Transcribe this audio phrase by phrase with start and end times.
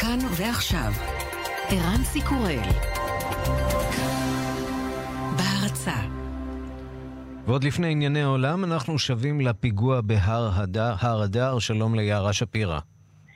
[0.00, 0.92] כאן ועכשיו,
[1.68, 2.58] ערן סיקורל.
[5.36, 5.94] בהרצה
[7.46, 11.58] ועוד לפני ענייני העולם, אנחנו שבים לפיגוע בהר הדר, הר הדר.
[11.58, 12.78] שלום ליערה שפירא.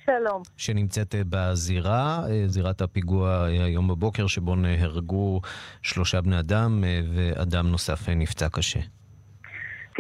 [0.07, 0.43] שלום.
[0.57, 5.41] שנמצאת בזירה, זירת הפיגוע היום בבוקר, שבו נהרגו
[5.83, 6.85] שלושה בני אדם
[7.15, 8.81] ואדם נוסף נפצע קשה.
[8.81, 9.04] כן,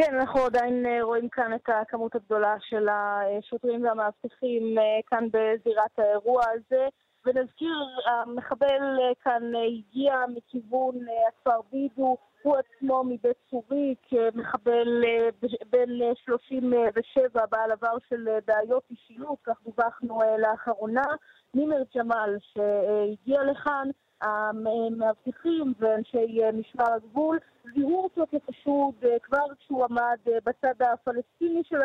[0.02, 6.88] אנחנו עדיין רואים כאן את הכמות הגדולה של השוטרים והמאבטחים כאן בזירת האירוע הזה.
[7.26, 10.94] ונזכיר, המחבל כאן הגיע מכיוון
[11.28, 15.04] הכפר בידו, הוא עצמו מבית צוריק, מחבל
[15.70, 21.02] בן 37, בעל עבר של בעיות אישיות, כך דווחנו לאחרונה.
[21.54, 23.88] נימר ג'מאל שהגיע לכאן,
[24.24, 27.38] המאבטחים ואנשי משמר הגבול
[27.74, 31.78] זיהו אותו כחשוד כבר כשהוא עמד בצד הפלסטיני של,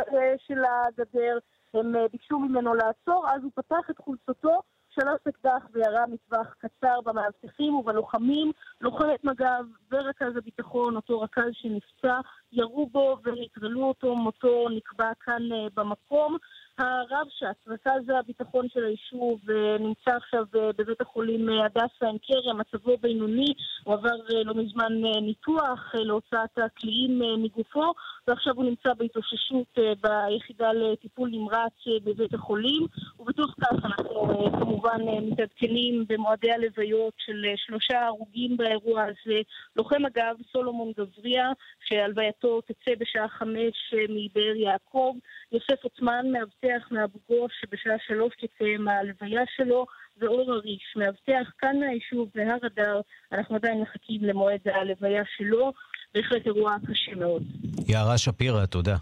[0.48, 1.38] של הגדר,
[1.74, 7.76] הם ביקשו ממנו לעצור, אז הוא פתח את חולצתו שלוש אקדח וירה מטווח קצר במאבטחים
[7.76, 8.52] ובלוחמים.
[8.82, 12.20] לוחמת מג"ב ורכז הביטחון, אותו רכז שנפצע,
[12.52, 15.42] ירו בו והטרלו אותו, מותו נקבע כאן
[15.74, 16.38] במקום.
[16.80, 19.40] הרב ש"ס, רכז הביטחון של היישוב,
[19.80, 26.58] נמצא עכשיו בבית החולים הדסה עין כרם, מצבו בינוני, הוא עבר לא מזמן ניתוח להוצאת
[26.58, 27.94] הקליעים מגופו,
[28.28, 32.86] ועכשיו הוא נמצא בהתאוששות ביחידה לטיפול נמרץ בבית החולים,
[33.20, 39.40] ובתוך כך אנחנו כמובן מתעדכנים במועדי הלוויות של שלושה הרוגים באירוע הזה,
[39.76, 41.52] לוחם אגב סולומון גבריה,
[41.86, 45.14] שהלווייתו תצא בשעה חמש מבאר יעקב,
[45.52, 49.86] יוסף עוצמן, מאבטח מאבו גוש, שבשעה שלוש תתקיים ההלוויה שלו,
[50.22, 55.74] ואור הריש, מאבטח כאן מהיישוב בהר אדר, אנחנו עדיין מחכים למועד ההלוויה שלו,
[56.16, 57.44] בהחלט אירוע קשה מאוד.
[57.88, 58.96] יערה שפירא, תודה.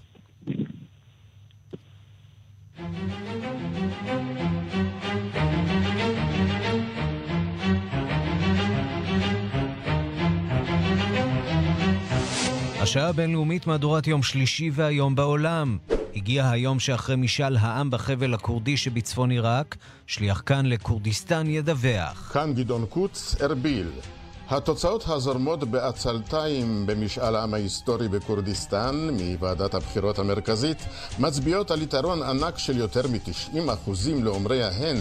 [12.82, 15.78] השעה הבינלאומית מהדורת יום שלישי והיום בעולם.
[16.18, 19.76] הגיע היום שאחרי משאל העם בחבל הכורדי שבצפון עיראק,
[20.08, 22.32] שליח כאן לכורדיסטן ידווח.
[22.34, 23.88] כאן גדעון קוץ, ארביל.
[24.50, 30.78] התוצאות הזורמות בעצלתיים במשאל העם ההיסטורי בכורדיסטן מוועדת הבחירות המרכזית
[31.20, 34.98] מצביעות על יתרון ענק של יותר מ-90% לאומרי ההן.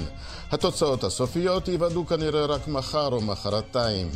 [0.51, 4.09] התוצאות הסופיות ייוודעו כנראה רק מחר או מחרתיים,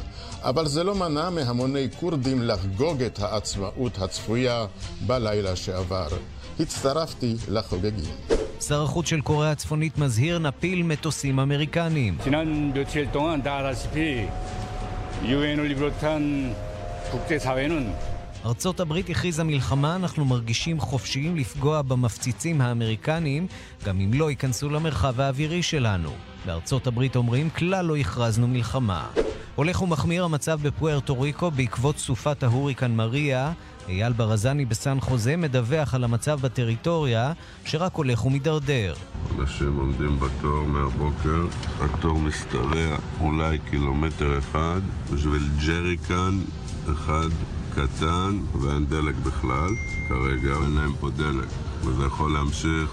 [0.42, 4.66] אבל זה לא מנע מהמוני כורדים לחגוג את העצמאות הצפויה
[5.06, 6.08] בלילה שעבר.
[6.59, 8.13] הצטרפתי לחוגגים.
[8.61, 12.17] שר החוץ של קוריאה הצפונית מזהיר נפיל מטוסים אמריקניים.
[12.23, 14.27] 지난 며칠 동안 다 알다시피
[15.23, 16.55] 유엔을 비롯한
[17.11, 17.93] 국제사회는
[18.45, 23.47] ארצות הברית הכריזה מלחמה, אנחנו מרגישים חופשיים לפגוע במפציצים האמריקניים,
[23.85, 26.11] גם אם לא ייכנסו למרחב האווירי שלנו.
[26.45, 29.07] בארצות הברית אומרים, כלל לא הכרזנו מלחמה.
[29.55, 33.51] הולך ומחמיר המצב בפוארטו ריקו בעקבות סופת ההוריקן מריה.
[33.90, 37.32] אייל ברזני בסן חואן מדווח על המצב בטריטוריה,
[37.64, 38.94] שרק הולך ומידרדר.
[39.38, 41.46] אנשים עומדים בתור מהבוקר,
[41.80, 44.80] התור משתרע אולי קילומטר אחד
[45.12, 46.38] בשביל ג'ריקן
[46.92, 47.28] אחד
[47.74, 49.70] קטן ואין דלק בכלל.
[50.08, 51.48] כרגע אין להם פה דלק,
[51.84, 52.90] וזה יכול להמשיך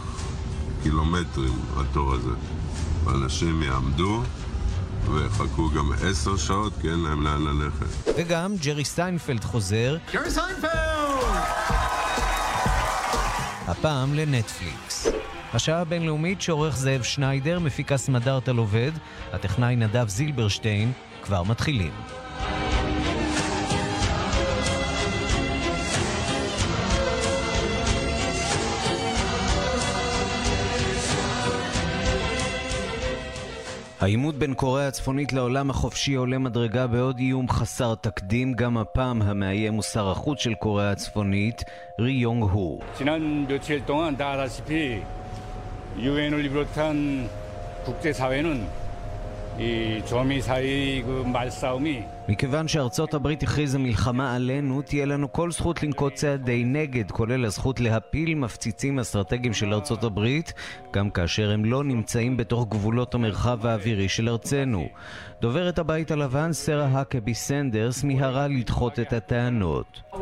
[0.84, 2.34] קילומטרים, התור הזה.
[3.04, 4.22] ואנשים יעמדו
[5.10, 7.86] ויחכו גם עשר שעות כי אין להם לאן ללכת.
[8.18, 9.98] וגם ג'רי סיינפלד חוזר.
[10.14, 10.72] ג'רי סיינפלד!
[13.68, 15.08] הפעם לנטפליקס.
[15.54, 18.92] השעה הבינלאומית שעורך זאב שניידר, מפיקה סמדר טל עובד,
[19.34, 20.92] הטכנאי נדב זילברשטיין,
[21.24, 21.92] כבר מתחילים.
[34.01, 39.75] העימות בין קוריאה הצפונית לעולם החופשי עולה מדרגה בעוד איום חסר תקדים, גם הפעם המאיים
[39.75, 41.65] הוא שר החוץ של קוריאה הצפונית,
[41.99, 42.79] רי יונג הו.
[42.99, 45.01] 지난 며칠 동안 다 알다시피
[45.99, 47.29] 유엔을 비롯한
[47.85, 48.67] 국제사회는
[49.59, 55.84] 이 조미 사이 그 말싸움이 מכיוון שארצות הברית הכריזה מלחמה עלינו, תהיה לנו כל זכות
[55.84, 60.54] לנקוט צעדי נגד, כולל הזכות להפיל מפציצים אסטרטגיים של ארצות הברית,
[60.94, 64.88] גם כאשר הם לא נמצאים בתוך גבולות המרחב האווירי של ארצנו.
[65.42, 70.02] דוברת הבית הלבן, סרה האקבי סנדרס, מיהרה לדחות את הטענות.
[70.14, 70.18] Uh.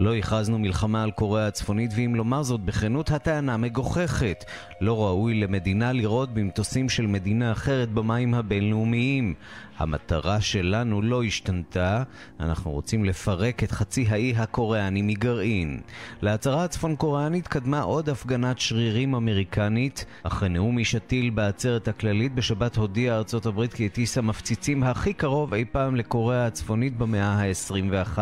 [0.00, 4.44] לא הכרזנו מלחמה על קוריאה הצפונית, ואם לומר זאת בכנות, הטענה מגוחכת.
[4.80, 9.34] לא ראוי למדינה לראות במטוסים של מדינה אחרת במים הבינלאומיים.
[9.78, 12.02] המטרה שלנו לא השתנתה,
[12.40, 15.80] אנחנו רוצים לפרק את חצי האי הקוריאני מגרעין.
[16.22, 22.76] להצהרה הצפון קוריאנית קדמה עוד הפגנת שרירים אמריקנית, אחרי נאום איש הטיל בעצרת הכללית בשבת
[22.76, 28.18] הודיעה ארצות הברית כי הטיסה מפציצים הכי קרוב אי פעם לקוריאה הצפונית במאה ה-21,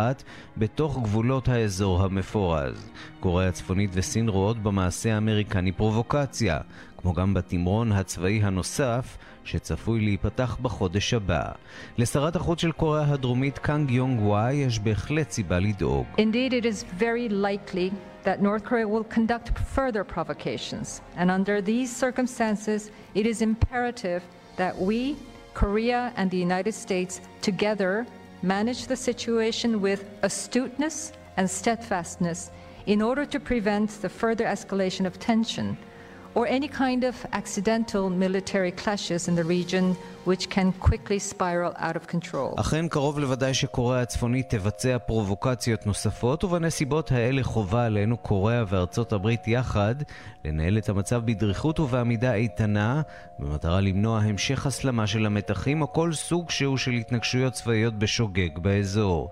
[0.57, 2.91] בתוך גבולות האזור המפורז.
[3.21, 6.59] קוריאה הצפונית וסין רואות במעשה האמריקני פרובוקציה,
[7.02, 11.52] כמו גם בתמרון הצבאי הנוסף, שצפוי להיפתח בחודש הבא.
[11.98, 16.06] לשרת החוץ של קוריאה הדרומית קאנג יונג וואי יש בהחלט סיבה לדאוג.
[16.18, 17.92] Indeed, it is very likely
[18.24, 21.02] that North Korea will conduct further provocations.
[21.16, 24.22] And under these circumstances, it is imperative
[24.58, 25.16] that we,
[25.54, 28.06] Korea and the United States, together
[28.44, 30.98] manage the situation with astuteness
[31.38, 32.52] and steadfastness
[32.86, 35.78] in order to prevent the further escalation of tension
[36.35, 39.85] Or any kind of accidental military clashes in the region
[40.25, 42.55] which can quickly spiral out of control.
[42.57, 49.49] אכן קרוב לוודאי שקוריאה הצפונית תבצע פרובוקציות נוספות, ובנסיבות האלה חובה עלינו, קוריאה וארצות הברית
[49.49, 49.95] יחד,
[50.45, 53.03] לנהל את המצב בדריכות ובעמידה איתנה,
[53.39, 59.31] במטרה למנוע המשך הסלמה של המתחים או כל סוג שהוא של התנגשויות צבאיות בשוגג באזור.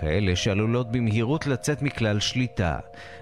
[0.00, 2.78] כאלה שעלולות במהירות לצאת מכלל שליטה.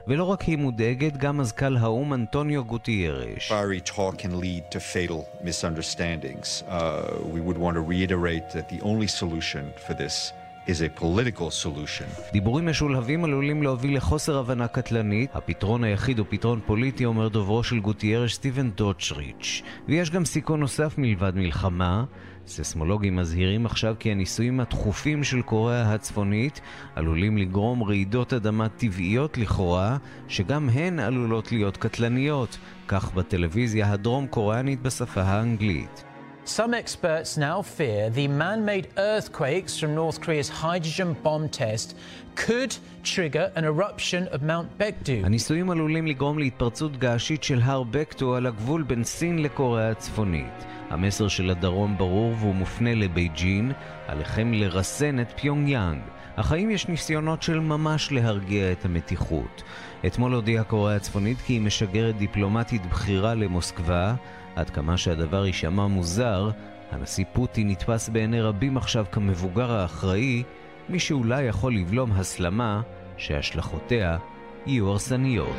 [0.07, 3.51] ולא רק היא מודאגת, גם מזכ"ל האו"ם אנטוניו גוטיירש.
[3.51, 6.63] Fiery talk can lead to fatal misunderstandings.
[6.68, 7.03] Uh,
[7.33, 10.33] we would want to reiterate that the only solution for this
[10.69, 12.32] is a political solution.
[12.32, 15.31] דיבורים משולהבים עלולים להוביל לחוסר הבנה קטלנית.
[15.35, 19.62] הפתרון היחיד הוא פתרון פוליטי, אומר דוברו של גוטיירש סטיבן דוצ'ריץ'.
[19.88, 22.05] ויש גם סיכון נוסף מלבד מלחמה.
[22.47, 26.61] ססמולוגים מזהירים עכשיו כי הניסויים התכופים של קוריאה הצפונית
[26.94, 29.97] עלולים לגרום רעידות אדמה טבעיות לכאורה,
[30.29, 36.07] שגם הן עלולות להיות קטלניות, כך בטלוויזיה הדרום קוריאנית בשפה האנגלית.
[36.48, 41.94] Some experts now fear the man made earthquakes from North Korea's hydrogen bomb test
[42.36, 45.24] could trigger an eruption of Mount Baekdu.
[45.24, 50.64] הניסויים עלולים לגרום להתפרצות געשית של הר בקטו על הגבול בין סין לקוריאה הצפונית.
[50.90, 53.72] המסר של הדרום ברור והוא מופנה לבייג'ין,
[54.06, 56.00] עליכם לרסן את פיונג יאנג.
[56.36, 59.62] אך האם יש ניסיונות של ממש להרגיע את המתיחות?
[60.06, 64.14] אתמול הודיעה קוריאה הצפונית כי היא משגרת דיפלומטית בכירה למוסקבה,
[64.58, 66.50] עד כמה שהדבר יישמע מוזר,
[66.90, 70.43] הנשיא פוטין נתפס בעיני רבים עכשיו כמבוגר האחראי,
[70.88, 72.82] מי שאולי יכול לבלום הסלמה
[73.16, 74.19] שהשלכותיה
[74.66, 75.56] יהיו הרסניות.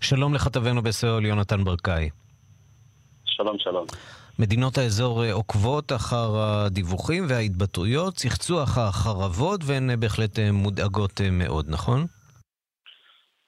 [0.00, 2.10] שלום לכתבנו בסאול, יונתן ברקאי.
[3.24, 3.86] שלום, שלום.
[4.38, 12.06] מדינות האזור עוקבות אחר הדיווחים וההתבטאויות, צחצו אחר חרבות והן בהחלט מודאגות מאוד, נכון?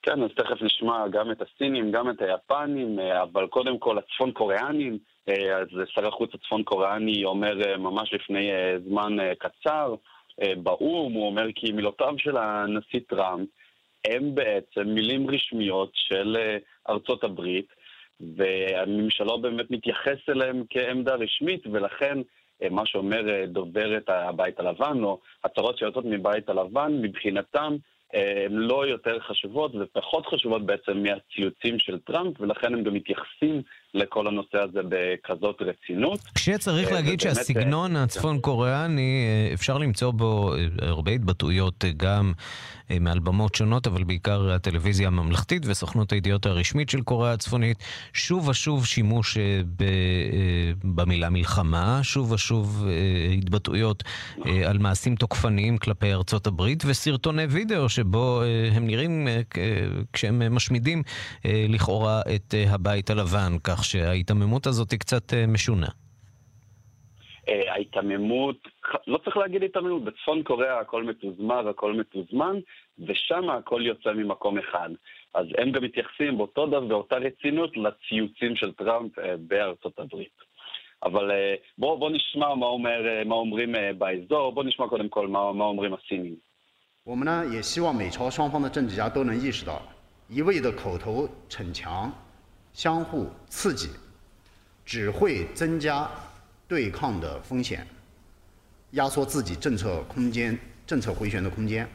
[0.07, 4.99] כן, אז תכף נשמע גם את הסינים, גם את היפנים, אבל קודם כל הצפון קוריאנים.
[5.29, 8.51] אז שר החוץ הצפון קוריאני אומר ממש לפני
[8.89, 9.95] זמן קצר
[10.57, 13.49] באו"ם, הוא אומר כי מילותיו של הנשיא טראמפ
[14.07, 16.37] הם בעצם מילים רשמיות של
[16.89, 17.67] ארצות הברית.
[18.37, 22.19] והממשלה באמת מתייחס אליהם כעמדה רשמית, ולכן
[22.71, 27.77] מה שאומר דוברת הבית הלבן, או הצהרות שיוצאות מבית הלבן, מבחינתם
[28.47, 33.63] הן לא יותר חשובות ופחות חשובות בעצם מהציוצים של טראמפ, ולכן הם גם מתייחסים
[33.95, 36.21] לכל הנושא הזה בכזאת רצינות.
[36.35, 42.33] כשצריך להגיד שהסגנון הצפון קוריאני, אפשר למצוא בו הרבה התבטאויות גם
[43.01, 47.79] מעל במות שונות, אבל בעיקר הטלוויזיה הממלכתית וסוכנות הידיעות הרשמית של קוריאה הצפונית,
[48.13, 49.39] שוב ושוב שימוש
[50.85, 52.87] במילה מלחמה, שוב ושוב
[53.39, 54.03] התבטאויות
[54.67, 58.41] על מעשים תוקפניים כלפי ארצות הברית, וסרטוני וידאו שבו
[58.77, 59.29] הם נראים
[60.13, 61.03] כשהם משמידים
[61.45, 65.87] לכאורה את הבית הלבן, כך שההיתממות הזאת היא קצת משונה.
[67.49, 68.69] ההיתממות,
[69.07, 72.57] לא צריך להגיד היתממות, בצפון קוריאה הכל מתוזמר, הכל מתוזמן,
[72.99, 74.91] ושם הכל יוצא ממקום אחד.
[75.35, 80.37] אז הם גם מתייחסים באותו דבר, באותה רצינות לציוצים של טראמפ בארצות הברית.
[81.03, 81.31] אבל
[81.79, 85.95] בואו בוא נשמע מה, אומר, מה אומרים באזור, בואו נשמע קודם כל מה, מה אומרים
[85.95, 86.46] הסינים.
[87.07, 89.81] 我们呢也希望美朝双方的政治家都能意识到，
[90.27, 92.13] 一味的口头逞强、
[92.73, 93.91] 相互刺激，
[94.85, 96.11] 只会增加
[96.67, 97.87] 对抗的风险，
[98.91, 101.89] 压缩自己政策空间、政策回旋的空间。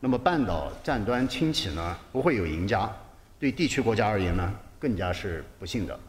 [0.00, 2.94] 那么半岛战端轻启呢，不会有赢家，
[3.38, 6.00] 对地区国家而言呢，更加是不幸的。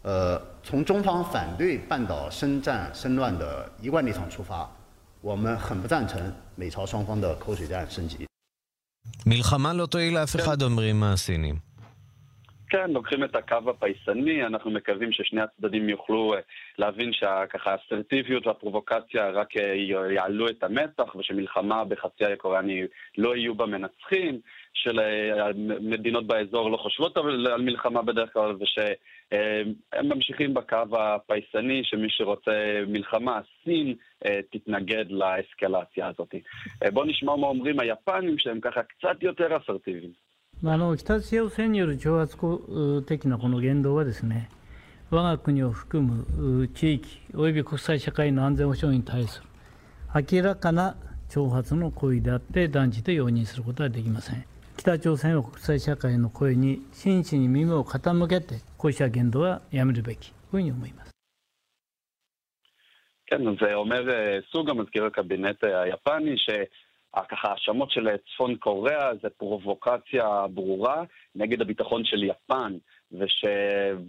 [0.00, 4.66] 呃，从中方反对半岛生战生乱的一贯立场出发，
[5.25, 8.25] 我们很不赞成美朝双方的口水战升级。
[9.25, 11.64] מלחמה לא תועיל לאף אחד, אומרים הסינים.
[12.70, 16.40] כן, לוקחים את הקו הפייסני, אנחנו מקווים ששני הצדדים יוכלו אה,
[16.78, 19.74] להבין שככה האסרטיביות והפרובוקציה רק אה,
[20.14, 22.82] יעלו את המתח ושמלחמה בחצי האי קוריאני
[23.18, 24.40] לא יהיו בה מנצחים,
[24.74, 33.40] שמדינות באזור לא חושבות על מלחמה בדרך כלל ושהם ממשיכים בקו הפייסני שמי שרוצה מלחמה,
[33.64, 33.94] סין
[34.50, 36.34] תתנגד לאסקלציה הזאת.
[36.92, 40.25] בואו נשמע מה אומרים היפנים שהם ככה קצת יותר אסרטיביים.
[40.63, 44.47] あの北朝鮮による挑発的なこの言動はですね
[45.09, 49.47] 我が国を含む地域および国際社会の安全保障に対する
[50.33, 50.95] 明らかな
[51.29, 54.45] 挑発の行為であって断じて容認することはできません
[54.77, 61.11] 北朝鮮は国際社会の声に真摯に耳を傾けてこうした言動はやめるべきというふうに思います
[63.31, 64.03] כן, זה אומר
[64.51, 66.49] סוג המזכיר הקבינט היפני ש...
[67.22, 71.02] ככה האשמות של צפון קוריאה זה פרובוקציה ברורה
[71.34, 72.76] נגד הביטחון של יפן
[73.12, 73.44] וש...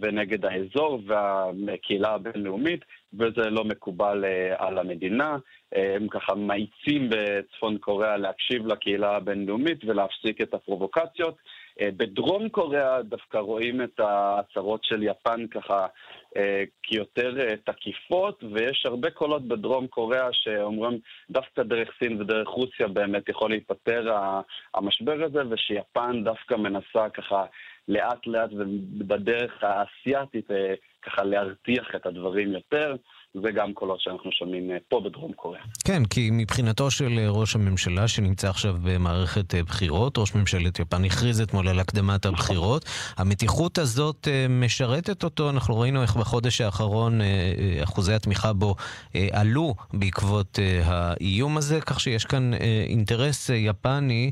[0.00, 2.80] ונגד האזור והקהילה הבינלאומית,
[3.14, 5.36] וזה לא מקובל uh, על המדינה.
[5.72, 11.36] הם ככה מאיצים בצפון קוריאה להקשיב לקהילה הבינלאומית ולהפסיק את הפרובוקציות.
[11.80, 15.86] אה, בדרום קוריאה דווקא רואים את ההצהרות של יפן ככה
[16.36, 20.98] אה, כיותר אה, תקיפות, ויש הרבה קולות בדרום קוריאה שאומרים
[21.30, 24.12] דווקא דרך סין ודרך רוסיה באמת יכול להיפתר
[24.74, 27.44] המשבר הזה, ושיפן דווקא מנסה ככה
[27.88, 30.48] לאט לאט ובדרך האסייתית
[31.02, 32.96] ככה להרתיח את הדברים יותר.
[33.34, 35.62] זה גם קולות שאנחנו שומעים אה, פה בדרום קוריאה.
[35.84, 41.04] כן, כי מבחינתו של אה, ראש הממשלה, שנמצא עכשיו במערכת אה, בחירות, ראש ממשלת יפן
[41.04, 42.26] הכריז אתמול על הקדמת.
[42.26, 42.84] הבחירות,
[43.16, 47.20] המתיחות הזאת משרתת אותו, אנחנו ראינו איך בחודש האחרון
[47.82, 48.74] אחוזי התמיכה בו
[49.32, 52.50] עלו בעקבות האיום הזה, כך שיש כאן
[52.88, 54.30] אינטרס יפני,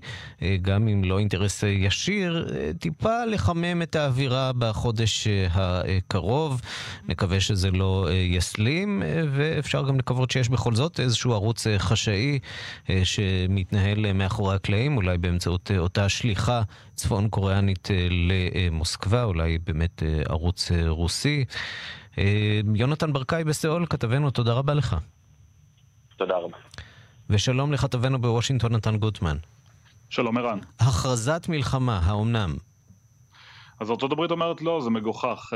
[0.62, 2.48] גם אם לא אינטרס ישיר,
[2.78, 6.60] טיפה לחמם את האווירה בחודש הקרוב.
[7.08, 8.85] נקווה שזה לא יסלים.
[9.30, 12.38] ואפשר גם לקוות שיש בכל זאת איזשהו ערוץ אה, חשאי
[12.90, 16.62] אה, שמתנהל אה, מאחורי הקלעים, אולי באמצעות אותה שליחה
[16.94, 21.44] צפון קוריאנית למוסקבה, אולי באמת ערוץ רוסי.
[22.74, 24.96] יונתן ברקאי בסיאול, כתבנו, תודה רבה לך.
[26.16, 26.56] תודה רבה.
[27.30, 29.36] ושלום לכתבנו בוושינגטון, נתן גוטמן.
[30.10, 30.58] שלום ערן.
[30.80, 32.54] הכרזת מלחמה, האומנם?
[33.80, 35.52] אז ארה"ב אומרת לא, זה מגוחך,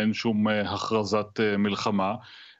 [0.00, 2.14] אין שום הכרזת מלחמה.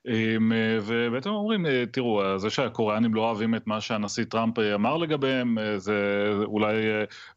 [0.09, 4.97] אמ, ובעצם אומרים, אה, תראו, זה שהקוריאנים לא אוהבים את מה שהנשיא טראמפ אה, אמר
[4.97, 6.75] לגביהם, אה, זה אולי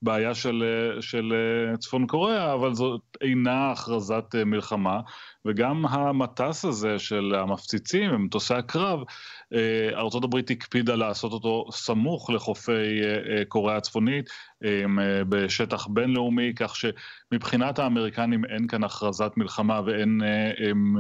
[0.02, 0.64] בעיה של,
[1.02, 1.34] של
[1.80, 5.00] צפון קוריאה, אבל זאת אינה הכרזת מלחמה.
[5.46, 9.00] וגם המטס הזה של המפציצים, מטוסי הקרב,
[9.94, 13.02] ארה"ב הקפידה לעשות אותו סמוך לחופי
[13.48, 14.30] קוריאה הצפונית,
[15.30, 16.76] בשטח בינלאומי, כך
[17.34, 20.22] שמבחינת האמריקנים אין כאן הכרזת מלחמה ואין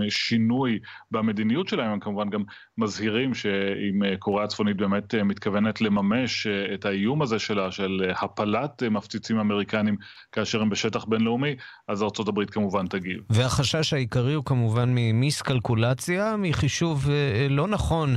[0.09, 0.79] שינוי
[1.11, 2.43] במדיניות שלהם, הם כמובן גם
[2.77, 9.95] מזהירים שאם קוריאה הצפונית באמת מתכוונת לממש את האיום הזה שלה, של הפלת מפציצים אמריקנים
[10.31, 11.55] כאשר הם בשטח בינלאומי,
[11.87, 13.19] אז ארה"ב כמובן תגיב.
[13.29, 17.09] והחשש העיקרי הוא כמובן ממיסקלקולציה, מחישוב
[17.49, 18.15] לא נכון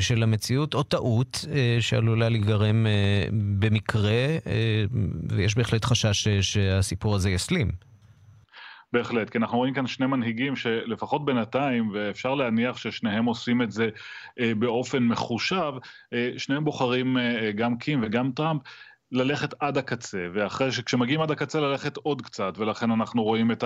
[0.00, 1.44] של המציאות, או טעות
[1.80, 2.86] שעלולה להיגרם
[3.58, 4.26] במקרה.
[5.30, 7.70] ויש בהחלט חשש שהסיפור הזה יסלים.
[8.92, 13.88] בהחלט, כי אנחנו רואים כאן שני מנהיגים שלפחות בינתיים, ואפשר להניח ששניהם עושים את זה
[14.40, 15.72] אה, באופן מחושב,
[16.12, 18.62] אה, שניהם בוחרים, אה, גם קים וגם טראמפ,
[19.12, 23.64] ללכת עד הקצה, ואחרי שכשמגיעים עד הקצה ללכת עוד קצת, ולכן אנחנו רואים את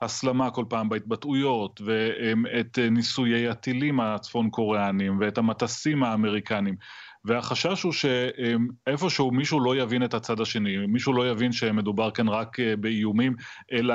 [0.00, 6.74] ההסלמה כל פעם בהתבטאויות, ואת ניסויי הטילים הצפון קוריאנים, ואת המטסים האמריקנים.
[7.24, 12.60] והחשש הוא שאיפשהו מישהו לא יבין את הצד השני, מישהו לא יבין שמדובר כאן רק
[12.60, 13.34] אה, באיומים,
[13.72, 13.94] אלא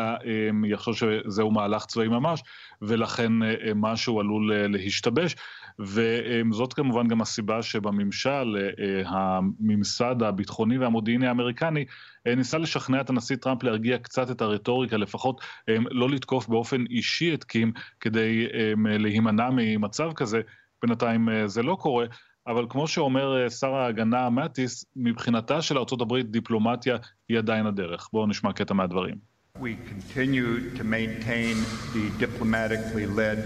[0.66, 2.44] יחשוב שזהו מהלך צבאי ממש,
[2.82, 5.36] ולכן אה, משהו עלול אה, להשתבש.
[5.80, 8.58] וזאת כמובן גם הסיבה שבממשל,
[9.06, 11.86] הממסד הביטחוני והמודיעיני האמריקני
[12.26, 17.44] ניסה לשכנע את הנשיא טראמפ להרגיע קצת את הרטוריקה, לפחות לא לתקוף באופן אישי את
[17.44, 20.42] קים כדי להימנע ממצב כזה.
[20.82, 22.06] בינתיים זה לא קורה,
[22.48, 26.98] אבל כמו שאומר שר ההגנה מטיס, מבחינתה של ארה"ב דיפלומטיה
[27.30, 28.10] היא עדיין הדרך.
[28.14, 29.16] בואו נשמע קטע מהדברים.
[29.60, 31.56] We continue to maintain
[31.94, 33.40] the diplomatically led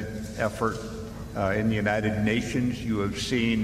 [0.47, 2.71] effort uh, in the United Nations.
[2.89, 3.59] You have seen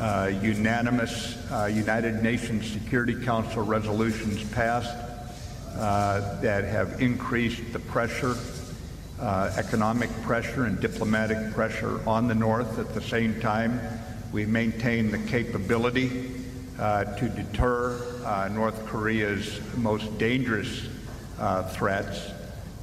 [0.00, 1.14] uh, unanimous
[1.52, 8.34] uh, United Nations Security Council resolutions passed uh, that have increased the pressure,
[9.20, 13.72] uh, economic pressure and diplomatic pressure on the North at the same time.
[14.32, 16.30] We maintain the capability
[16.78, 20.88] uh, to deter uh, North Korea's most dangerous
[21.38, 22.32] uh, threats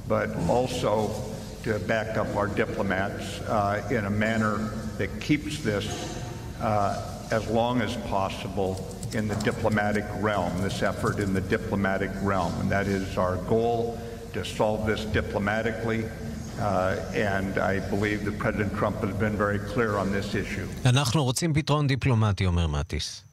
[0.08, 1.14] but also
[1.62, 6.22] to back up our diplomats uh, in a manner that keeps this
[6.60, 12.52] uh, as long as possible in the diplomatic realm, this effort in the diplomatic realm.
[12.60, 13.98] And that is our goal
[14.34, 16.04] to solve this diplomatically.
[16.58, 20.88] Uh, and I believe that President Trump has been very clear on this issue.
[20.88, 23.24] אנחנו רוצים פתרון דיפלומטי, אומר מטיס.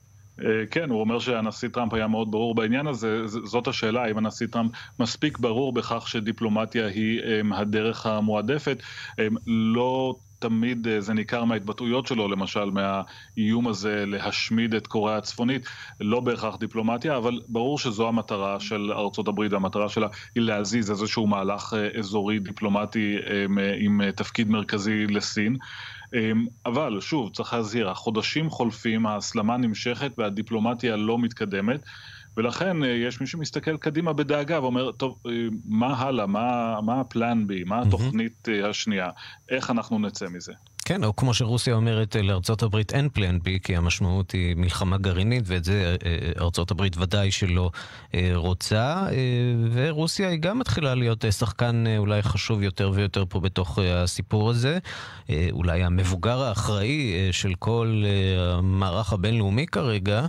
[0.72, 4.72] כן, הוא אומר שהנשיא טראמפ היה מאוד ברור בעניין הזה, זאת השאלה, האם הנשיא טראמפ
[5.00, 8.78] מספיק ברור בכך שדיפלומטיה היא הדרך המועדפת.
[9.48, 15.65] לא תמיד זה ניכר מההתבטאויות שלו, למשל מהאיום הזה להשמיד את קוריאה הצפונית,
[16.00, 21.27] לא בהכרח דיפלומטיה, אבל ברור שזו המטרה של ארצות הברית, והמטרה שלה היא להזיז איזשהו
[21.27, 23.15] מהלך אזורי דיפלומטי
[23.79, 25.57] עם תפקיד מרכזי לסין.
[26.65, 31.86] אבל שוב, צריך להזהיר, החודשים חולפים, ההסלמה נמשכת והדיפלומטיה לא מתקדמת.
[32.38, 35.19] ולכן יש מי שמסתכל קדימה בדאגה ואומר, טוב,
[35.65, 39.09] מה הלאה, מה, מה הפלן בי, מה התוכנית השנייה,
[39.50, 40.53] איך אנחנו נצא מזה?
[40.91, 45.43] כן, או כמו שרוסיה אומרת, לארצות הברית אין פלן בי, כי המשמעות היא מלחמה גרעינית,
[45.48, 45.95] ואת זה
[46.39, 47.71] ארצות הברית ודאי שלא
[48.36, 49.07] רוצה.
[49.71, 54.79] ורוסיה היא גם מתחילה להיות שחקן אולי חשוב יותר ויותר פה בתוך הסיפור הזה.
[55.51, 58.03] אולי המבוגר האחראי של כל
[58.38, 60.25] המערך הבינלאומי כרגע.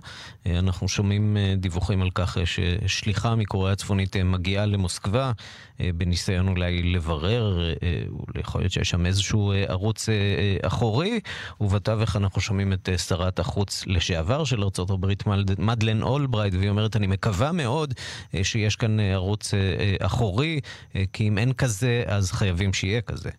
[0.46, 5.32] אנחנו שומעים דיווחים על כך ששליחה מקוריאה הצפונית מגיעה למוסקבה.
[5.80, 7.72] בניסיון אולי לברר,
[8.40, 10.08] יכול להיות שיש שם איזשהו ערוץ
[10.62, 11.20] אחורי,
[11.60, 15.06] ובתווך אנחנו שומעים את שרת החוץ לשעבר של ארה"ב,
[15.58, 17.94] מדלן אולברייט, והיא אומרת, אני מקווה מאוד
[18.42, 19.54] שיש כאן ערוץ
[20.00, 20.60] אחורי,
[21.12, 23.30] כי אם אין כזה, אז חייבים שיהיה כזה.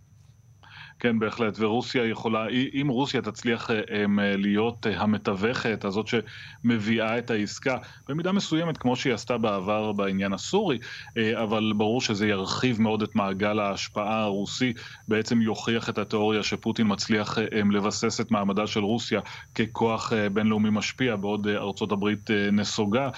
[1.04, 2.48] כן, בהחלט, ורוסיה יכולה,
[2.82, 3.70] אם רוסיה תצליח
[4.38, 10.78] להיות המתווכת, הזאת שמביאה את העסקה, במידה מסוימת, כמו שהיא עשתה בעבר בעניין הסורי,
[11.36, 14.74] אבל ברור שזה ירחיב מאוד את מעגל ההשפעה הרוסי,
[15.08, 17.38] בעצם יוכיח את התיאוריה שפוטין מצליח
[17.72, 19.22] לבסס את מעמדה של רוסיה
[19.56, 23.10] ככוח בינלאומי משפיע, בעוד ארצות הברית נסוגה,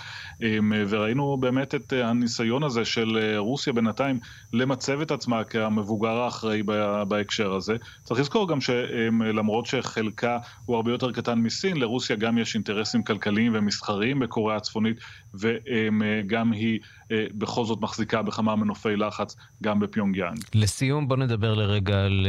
[0.89, 4.19] וראינו באמת את הניסיון הזה של רוסיה בינתיים
[4.53, 6.63] למצב את עצמה כמבוגר האחראי
[7.07, 7.74] בהקשר הזה.
[8.03, 13.51] צריך לזכור גם שלמרות שחלקה הוא הרבה יותר קטן מסין, לרוסיה גם יש אינטרסים כלכליים
[13.55, 14.97] ומסחריים בקוריאה הצפונית,
[15.33, 16.79] וגם היא
[17.11, 20.43] בכל זאת מחזיקה בכמה מנופי לחץ גם בפיונג יאנג.
[20.55, 22.27] לסיום בוא נדבר לרגע על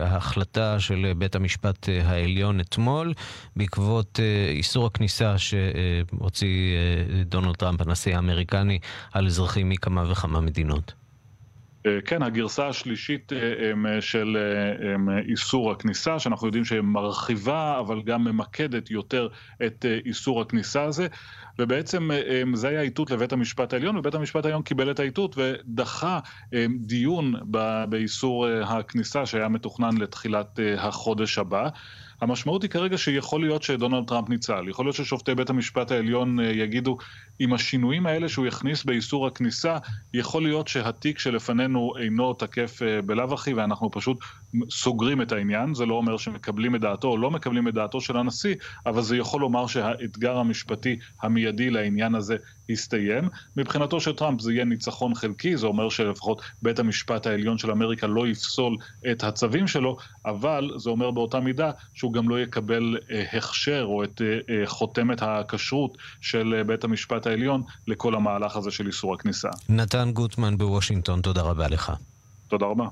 [0.00, 3.12] ההחלטה של בית המשפט העליון אתמול,
[3.56, 6.76] בעקבות איסור הכניסה שהוציא
[7.24, 8.78] דונלד טראמפ, הנשיא האמריקני,
[9.12, 11.03] על אזרחים מכמה וכמה מדינות.
[12.04, 13.32] כן, הגרסה השלישית
[14.00, 14.36] של
[15.28, 19.28] איסור הכניסה, שאנחנו יודעים שהיא מרחיבה, אבל גם ממקדת יותר
[19.66, 21.06] את איסור הכניסה הזה,
[21.58, 22.10] ובעצם
[22.54, 26.18] זה היה איתות לבית המשפט העליון, ובית המשפט העליון קיבל את האיתות ודחה
[26.80, 27.34] דיון
[27.88, 31.68] באיסור הכניסה שהיה מתוכנן לתחילת החודש הבא.
[32.20, 36.96] המשמעות היא כרגע שיכול להיות שדונלד טראמפ ניצל, יכול להיות ששופטי בית המשפט העליון יגידו,
[37.38, 39.78] עם השינויים האלה שהוא יכניס באיסור הכניסה,
[40.14, 44.18] יכול להיות שהתיק שלפנינו אינו תקף בלאו הכי ואנחנו פשוט
[44.70, 48.16] סוגרים את העניין, זה לא אומר שמקבלים את דעתו או לא מקבלים את דעתו של
[48.16, 48.54] הנשיא,
[48.86, 52.36] אבל זה יכול לומר שהאתגר המשפטי המיידי לעניין הזה
[52.70, 53.28] הסתיים.
[53.56, 58.06] מבחינתו של טראמפ זה יהיה ניצחון חלקי, זה אומר שלפחות בית המשפט העליון של אמריקה
[58.06, 58.76] לא יפסול
[59.10, 62.98] את הצווים שלו, אבל זה אומר באותה מידה שהוא גם לא יקבל
[63.32, 64.22] הכשר או את
[64.64, 69.48] חותמת הכשרות של בית המשפט העליון לכל המהלך הזה של איסור הכניסה.
[69.68, 71.92] נתן גוטמן בוושינגטון, תודה רבה לך.
[72.48, 72.86] תודה רבה.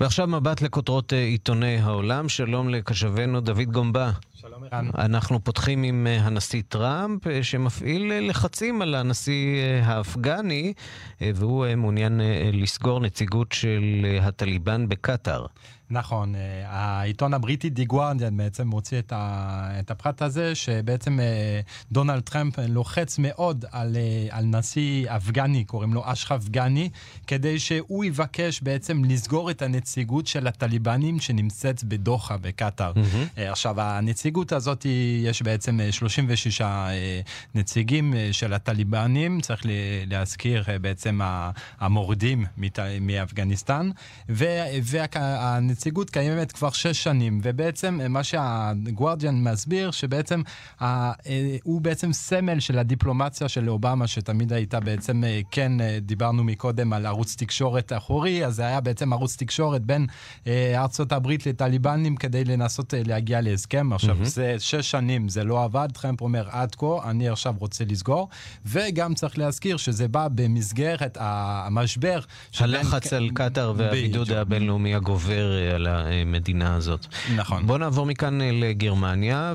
[0.00, 2.28] ועכשיו מבט לכותרות עיתוני העולם.
[2.28, 4.10] שלום לקשבנו דוד גומבה.
[4.34, 4.90] שלום ערן.
[4.98, 10.72] אנחנו פותחים עם הנשיא טראמפ, שמפעיל לחצים על הנשיא האפגני,
[11.20, 12.20] והוא מעוניין
[12.52, 15.46] לסגור נציגות של הטליבן בקטאר.
[15.92, 21.18] נכון, העיתון הבריטי די גוורדיאן בעצם מוציא את, ה, את הפרט הזה, שבעצם
[21.92, 23.96] דונלד טראמפ לוחץ מאוד על,
[24.30, 26.88] על נשיא אפגני, קוראים לו אשרף גני,
[27.26, 32.92] כדי שהוא יבקש בעצם לסגור את הנציגות של הטליבנים שנמצאת בדוחה, בקטאר.
[32.92, 33.40] Mm-hmm.
[33.40, 34.86] עכשיו, הנציגות הזאת,
[35.22, 36.62] יש בעצם 36
[37.54, 39.62] נציגים של הטליבנים, צריך
[40.06, 41.20] להזכיר בעצם
[41.80, 42.44] המורדים
[43.00, 43.90] מאפגניסטן,
[44.28, 50.42] והנציגות הנציגות קיימת כבר שש שנים, ובעצם מה שהגוורדיאן מסביר, שבעצם
[51.62, 57.36] הוא בעצם סמל של הדיפלומטיה של אובמה, שתמיד הייתה בעצם, כן, דיברנו מקודם על ערוץ
[57.36, 60.06] תקשורת אחורי, אז זה היה בעצם ערוץ תקשורת בין
[60.74, 63.92] ארצות הברית לטליבנים כדי לנסות להגיע להסכם.
[63.92, 64.24] עכשיו, mm-hmm.
[64.24, 68.28] זה שש שנים, זה לא עבד, טראמפ אומר עד כה, אני עכשיו רוצה לסגור,
[68.66, 72.20] וגם צריך להזכיר שזה בא במסגרת המשבר.
[72.58, 77.06] הלחץ על קטאר והבידוד הבינלאומי הגובר אה, על המדינה הזאת.
[77.36, 77.66] נכון.
[77.66, 79.54] בואו נעבור מכאן אה, לגרמניה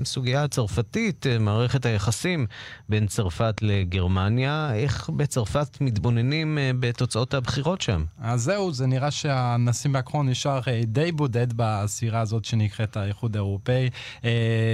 [0.00, 2.46] ולסוגיה הצרפתית, אה, מערכת היחסים
[2.88, 4.70] בין צרפת לגרמניה.
[4.74, 8.04] איך בצרפת מתבוננים בתוצאות הבחירות שם?
[8.20, 13.90] אז זהו, זה נראה שהנשיא מקרון נשאר די בודד בסירה הזאת שנקראת האיחוד האירופאי.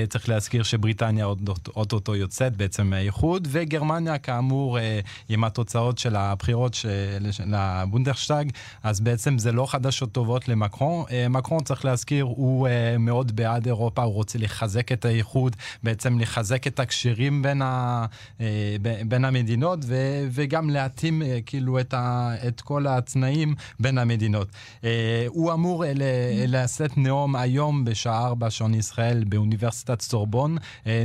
[0.08, 1.26] צריך להזכיר שבריטניה
[1.76, 4.78] אוטוטו יוצאת בעצם מהאיחוד, וגרמניה כאמור
[5.28, 6.76] עם התוצאות של הבחירות
[7.46, 8.50] לבונדרשטאג,
[8.82, 11.04] אז בעצם זה לא חדשות טובות למקרון.
[11.10, 16.18] אה, מקרון, צריך להזכיר, הוא אה, מאוד בעד אירופה, הוא רוצה לחזק את האיחוד, בעצם
[16.18, 18.06] לחזק את הקשרים בין, ה,
[18.40, 18.76] אה,
[19.08, 19.96] בין המדינות, ו,
[20.30, 24.48] וגם להתאים כאילו את, ה, את כל התנאים בין המדינות.
[25.26, 25.84] הוא אמור
[26.48, 30.56] לשאת נאום היום בשעה 4 שעון ישראל באוניברסיטת סורבון,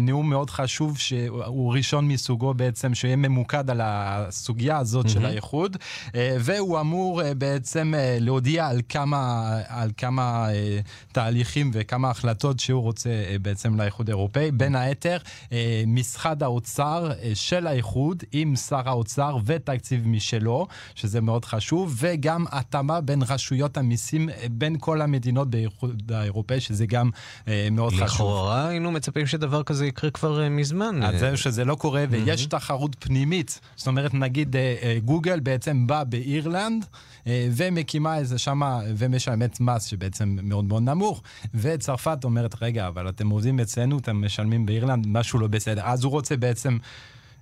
[0.01, 5.09] נאום מאוד חשוב שהוא ראשון מסוגו בעצם, שיהיה ממוקד על הסוגיה הזאת mm-hmm.
[5.09, 5.77] של האיחוד,
[6.13, 10.79] והוא אמור בעצם להודיע על כמה, על כמה אה,
[11.11, 14.51] תהליכים וכמה החלטות שהוא רוצה אה, בעצם לאיחוד האירופאי.
[14.51, 15.17] בין היתר,
[15.51, 22.45] אה, משרד האוצר אה, של האיחוד עם שר האוצר ותקציב משלו, שזה מאוד חשוב, וגם
[22.51, 27.09] התאמה בין רשויות המיסים אה, בין כל המדינות באיחוד האירופאי, שזה גם
[27.47, 28.25] אה, מאוד לכאורה חשוב.
[28.25, 31.03] לכאורה היינו מצפים שדבר כזה יקרה כבר אה, מזמן.
[31.03, 33.59] אז זהו שזה לא קורה, ויש תחרות פנימית.
[33.75, 36.87] זאת אומרת, נגיד אה, אה, גוגל בעצם בא באירלנד, אה,
[37.27, 41.21] ומקימה איזה שמה, ומשלמת מס שבעצם מאוד מאוד נמוך,
[41.53, 45.81] וצרפת אומרת, רגע, אבל אתם עובדים אצלנו, אתם משלמים באירלנד, משהו לא בסדר.
[45.85, 46.77] אז הוא רוצה בעצם...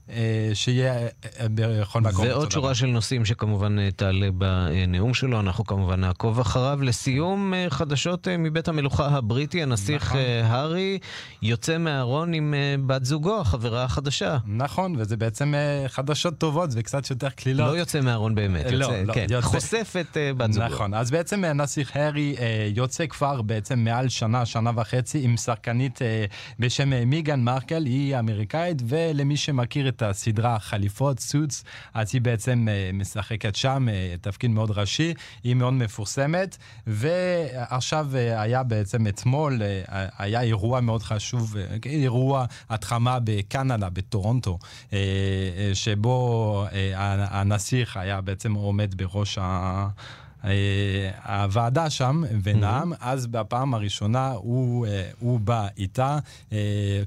[0.09, 1.07] אה, שיהיה אה,
[1.55, 2.25] בכל מקום.
[2.25, 6.79] ועוד שורה של נושאים שכמובן אה, תעלה בנאום שלו, אנחנו כמובן נעקוב אחריו.
[6.81, 10.21] לסיום, חדשות מבית המלוכה הבריטי, הנסיך נכון.
[10.43, 10.99] הארי
[11.41, 12.53] יוצא מהארון עם
[12.85, 14.37] בת זוגו, החברה החדשה.
[14.45, 15.53] נכון, וזה בעצם
[15.87, 17.67] חדשות טובות וקצת יותר קלילות.
[17.67, 19.47] לא יוצא מהארון באמת, לא, יוצא, לא, כן, יוצא...
[19.47, 20.65] חושף את בת זוגו.
[20.65, 22.35] נכון, אז בעצם הנסיך הארי
[22.75, 25.99] יוצא כבר בעצם מעל שנה, שנה וחצי, עם שחקנית
[26.59, 32.89] בשם מיגן מרקל, היא אמריקאית, ולמי שמכיר את הסדרה חליפות, סוטס, אז היא בעצם אה,
[32.93, 39.61] משחקת שם אה, תפקיד מאוד ראשי, היא מאוד מפורסמת, ועכשיו אה, היה בעצם אתמול,
[40.17, 44.59] היה אירוע מאוד חשוב, אירוע התחמה בקנדה, בטורונטו,
[45.73, 46.65] שבו
[47.29, 49.87] הנסיך היה בעצם עומד בראש ה...
[50.45, 52.97] אה, הוועדה שם ונאם, mm-hmm.
[52.99, 56.19] אז בפעם הראשונה הוא, אה, הוא בא איתה.
[56.53, 56.57] אה,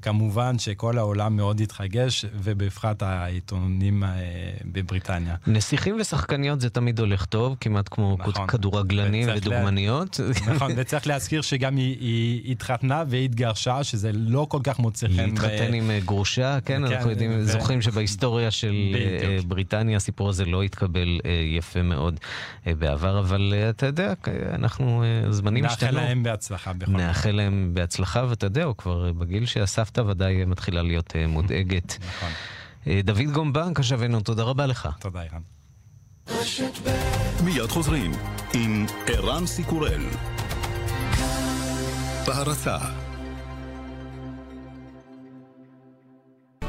[0.03, 4.03] כמובן שכל העולם מאוד התרגש, ובפרט העיתונים
[4.64, 5.35] בבריטניה.
[5.46, 8.46] נסיכים ושחקניות זה תמיד הולך טוב, כמעט כמו נכון.
[8.46, 10.20] כדורגלנים ודוגמניות.
[10.20, 10.55] לה...
[10.55, 15.12] נכון, וצריך להזכיר שגם היא, היא התחתנה והתגרשה, שזה לא כל כך מוצא חן.
[15.12, 17.44] להתחתן עם גרושה, כן, כן אנחנו יודעים, ו...
[17.44, 19.44] זוכרים שבהיסטוריה של בדיוק.
[19.46, 21.20] בריטניה הסיפור הזה לא התקבל
[21.57, 22.20] יפה מאוד
[22.66, 23.25] בעבר.
[23.26, 24.12] אבל אה, אתה יודע,
[24.54, 25.90] אנחנו, אה, זמנים השתנו.
[25.90, 27.00] נאחל להם בהצלחה בכל זאת.
[27.00, 31.98] נאחל להם בהצלחה, ואתה יודע, הוא כבר בגיל שהסבתא ודאי מתחילה להיות אה, מודאגת.
[32.06, 32.30] נכון.
[33.04, 34.88] דוד גומבן, קשבנו, תודה רבה לך.
[35.00, 35.40] תודה, אירן.
[37.44, 38.12] מיד חוזרים
[38.54, 40.02] עם ערן סיקורל.
[42.26, 42.78] בהרצה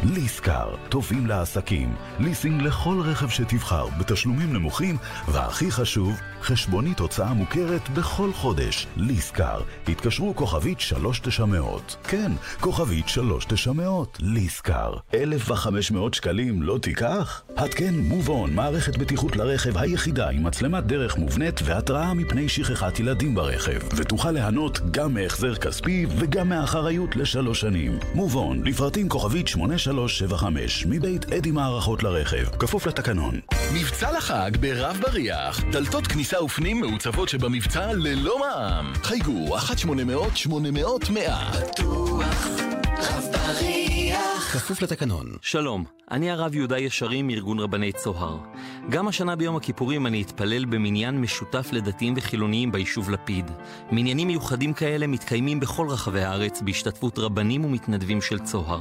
[0.04, 8.34] ליסקר, טובים לעסקים, ליסינג לכל רכב שתבחר, בתשלומים נמוכים, והכי חשוב, חשבונית הוצאה מוכרת בכל
[8.34, 8.88] חודש.
[8.98, 11.96] ליסקר, התקשרו כוכבית 3900.
[12.04, 14.94] כן, כוכבית 3900, ליסקר.
[15.14, 17.42] 1,500 שקלים לא תיקח?
[17.58, 23.80] התקן מובון, מערכת בטיחות לרכב היחידה עם מצלמת דרך מובנית והתראה מפני שכחת ילדים ברכב,
[23.96, 28.00] ותוכל ליהנות גם מהחזר כספי וגם מאחריות לשלוש שנים.
[28.14, 33.40] מובון, לפרטים כוכבית 83 375 מבית אדי מערכות לרכב, כפוף לתקנון.
[33.74, 38.94] מבצע לחג ברב בריח, דלתות כניסה ופנים מעוצבות שבמבצע ללא מע"מ.
[39.04, 40.50] חייגו 1-800-800-100.
[41.58, 42.48] בטוח,
[42.98, 44.54] רב בריח.
[44.54, 45.38] כפוף לתקנון.
[45.42, 45.84] שלום.
[46.12, 48.38] אני הרב יהודה ישרי מארגון רבני צוהר.
[48.90, 53.52] גם השנה ביום הכיפורים אני אתפלל במניין משותף לדתיים וחילוניים ביישוב לפיד.
[53.92, 58.80] מניינים מיוחדים כאלה מתקיימים בכל רחבי הארץ בהשתתפות רבנים ומתנדבים של צוהר.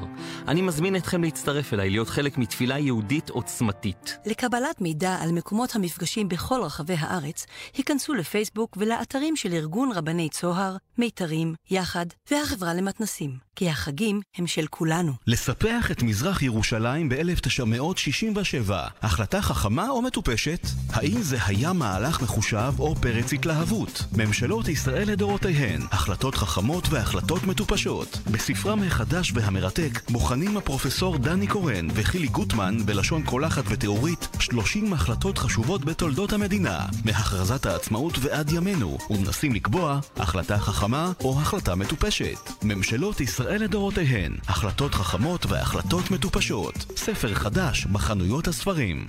[0.48, 4.18] אני מזמין אתכם להצטרף אליי להיות חלק מתפילה יהודית עוצמתית.
[4.26, 10.76] לקבלת מידע על מקומות המפגשים בכל רחבי הארץ, היכנסו לפייסבוק ולאתרים של ארגון רבני צוהר,
[10.98, 13.46] מיתרים, יחד והחברה למתנסים.
[13.56, 15.12] כי החגים הם של כולנו.
[15.26, 20.66] לספח את מזרח ירושלים ב-1967, החלטה חכמה או מטופשת?
[20.92, 24.05] האם זה היה מהלך מחושב או פרץ התלהבות?
[24.16, 28.18] ממשלות ישראל לדורותיהן, החלטות חכמות והחלטות מטופשות.
[28.31, 35.85] בספרם החדש והמרתק בוחנים הפרופסור דני קורן וחילי גוטמן בלשון קולחת ותיאורית 30 החלטות חשובות
[35.85, 42.50] בתולדות המדינה, מהכרזת העצמאות ועד ימינו, ומנסים לקבוע החלטה חכמה או החלטה מטופשת.
[42.62, 46.74] ממשלות ישראל לדורותיהן, החלטות חכמות והחלטות מטופשות.
[47.07, 49.07] ספר חדש בחנויות הספרים.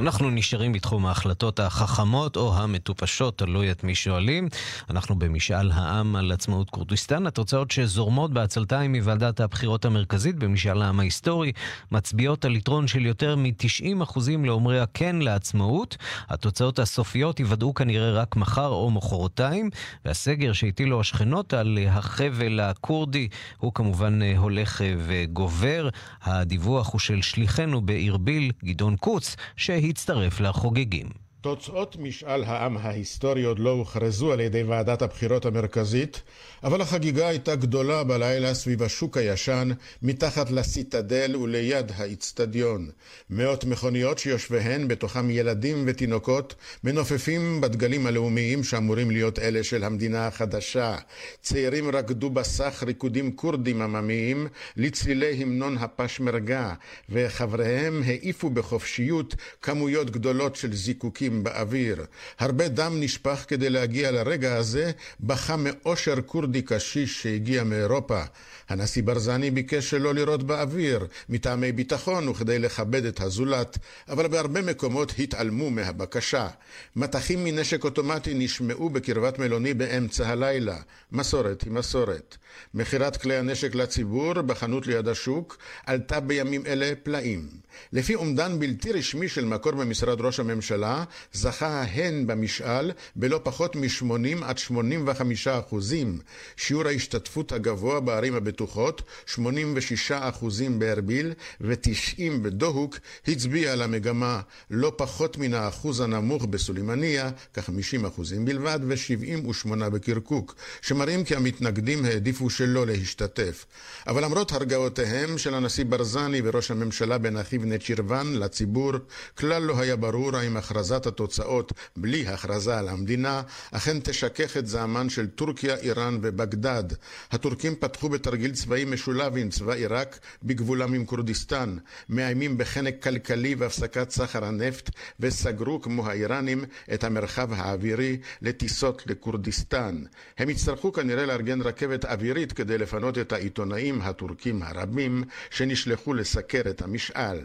[0.00, 4.48] אנחנו נשארים בתחום ההחלטות החכמות או המטופשות, תלוי את מי שואלים.
[4.90, 7.26] אנחנו במשאל העם על עצמאות כורדיסטן.
[7.26, 11.52] התוצאות שזורמות בעצלתיים מוועדת הבחירות המרכזית במשאל העם ההיסטורי
[11.92, 15.96] מצביעות על יתרון של יותר מ-90% לאומרי הכן לעצמאות.
[16.28, 19.70] התוצאות הסופיות ייוודעו כנראה רק מחר או מחרתיים,
[20.04, 23.28] והסגר שהטילו השכנות על החבל הכורדי
[23.58, 25.88] הוא כמובן הולך וגובר.
[26.22, 31.25] הדיווח הוא של שליחנו בארביל, גדעון קוץ, שהיא הצטרף לחוגגים.
[31.40, 36.22] תוצאות משאל העם ההיסטורי עוד לא הוכרזו על ידי ועדת הבחירות המרכזית,
[36.64, 39.68] אבל החגיגה הייתה גדולה בלילה סביב השוק הישן,
[40.02, 42.90] מתחת לסיטדל וליד האיצטדיון.
[43.30, 50.96] מאות מכוניות שיושביהן, בתוכם ילדים ותינוקות, מנופפים בדגלים הלאומיים שאמורים להיות אלה של המדינה החדשה.
[51.42, 54.46] צעירים רקדו בסך ריקודים כורדים עממיים
[54.76, 56.74] לצלילי המנון הפשמרגה,
[57.08, 62.06] וחבריהם העיפו בחופשיות כמויות גדולות של זיקוקים באוויר.
[62.38, 68.22] הרבה דם נשפך כדי להגיע לרגע הזה, בכה מאושר כורדי קשיש שהגיע מאירופה.
[68.68, 75.12] הנשיא ברזני ביקש שלא לירות באוויר, מטעמי ביטחון וכדי לכבד את הזולת, אבל בהרבה מקומות
[75.18, 76.48] התעלמו מהבקשה.
[76.96, 80.76] מטחים מנשק אוטומטי נשמעו בקרבת מלוני באמצע הלילה.
[81.12, 82.36] מסורת היא מסורת.
[82.74, 87.48] מכירת כלי הנשק לציבור בחנות ליד השוק עלתה בימים אלה פלאים.
[87.92, 94.44] לפי אומדן בלתי רשמי של מקור במשרד ראש הממשלה, זכה ההן במשאל בלא פחות מ-80
[94.44, 96.18] עד 85 אחוזים.
[96.56, 102.98] שיעור ההשתתפות הגבוה בערים הבטוחות, 86 אחוזים בארביל ו-90 בדוהוק,
[103.28, 111.24] הצביע על המגמה לא פחות מן האחוז הנמוך בסולימניה, כ-50 אחוזים בלבד, ו-78 בקרקוק, שמראים
[111.24, 113.66] כי המתנגדים העדיפו שלא להשתתף.
[114.06, 118.92] אבל למרות הרגעותיהם של הנשיא ברזני וראש הממשלה בן אחיו נצ'ירוון לציבור,
[119.38, 125.08] כלל לא היה ברור האם הכרזת התוצאות בלי הכרזה על המדינה אכן תשכך את זעמן
[125.08, 126.84] של טורקיה, איראן ובגדד.
[127.30, 131.76] הטורקים פתחו בתרגיל צבאי משולב עם צבא עיראק בגבולם עם כורדיסטן,
[132.08, 134.90] מאיימים בחנק כלכלי והפסקת סחר הנפט,
[135.20, 136.64] וסגרו כמו האיראנים
[136.94, 140.04] את המרחב האווירי לטיסות לכורדיסטן.
[140.38, 146.82] הם יצטרכו כנראה לארגן רכבת אווירית כדי לפנות את העיתונאים הטורקים הרבים שנשלחו לסקר את
[146.82, 147.38] המשאל.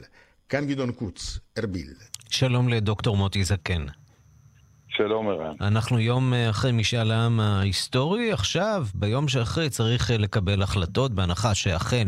[0.49, 2.10] כאן גדעון קוץ, ארביל.
[2.31, 3.85] שלום לדוקטור מוטי זקן.
[4.89, 5.55] שלום ערן.
[5.61, 12.07] אנחנו יום אחרי משאל העם ההיסטורי, עכשיו, ביום שאחרי צריך לקבל החלטות, בהנחה שאכן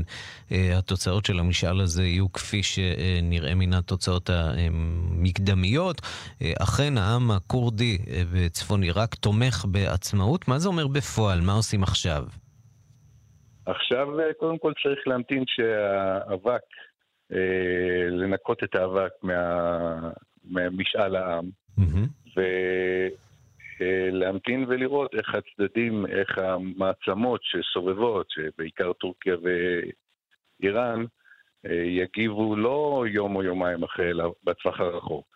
[0.51, 6.01] התוצאות של המשאל הזה יהיו כפי שנראה מן התוצאות המקדמיות.
[6.59, 7.97] אכן העם הכורדי
[8.33, 10.47] בצפון עיראק תומך בעצמאות.
[10.47, 11.41] מה זה אומר בפועל?
[11.41, 12.23] מה עושים עכשיו?
[13.65, 14.07] עכשיו
[14.39, 16.61] קודם כל צריך להמתין שהאבק,
[18.11, 20.11] לנקות את האבק מה,
[20.45, 21.49] ממשאל העם.
[21.79, 22.39] Mm-hmm.
[23.79, 29.35] ולהמתין ולראות איך הצדדים, איך המעצמות שסובבות, שבעיקר טורקיה
[30.61, 31.05] ואיראן,
[31.85, 35.32] יגיבו לא יום או יומיים אחרי, אלא בטווח הרחוק.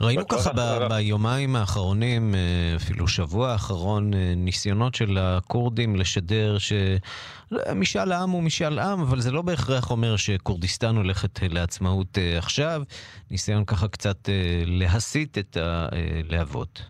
[0.00, 2.34] ראינו ככה ב- ביומיים האחרונים,
[2.76, 9.42] אפילו שבוע האחרון, ניסיונות של הכורדים לשדר שמשאל העם הוא משאל עם, אבל זה לא
[9.42, 12.82] בהכרח אומר שכורדיסטן הולכת לעצמאות עכשיו.
[13.30, 14.28] ניסיון ככה קצת
[14.66, 16.82] להסיט את הלהבות.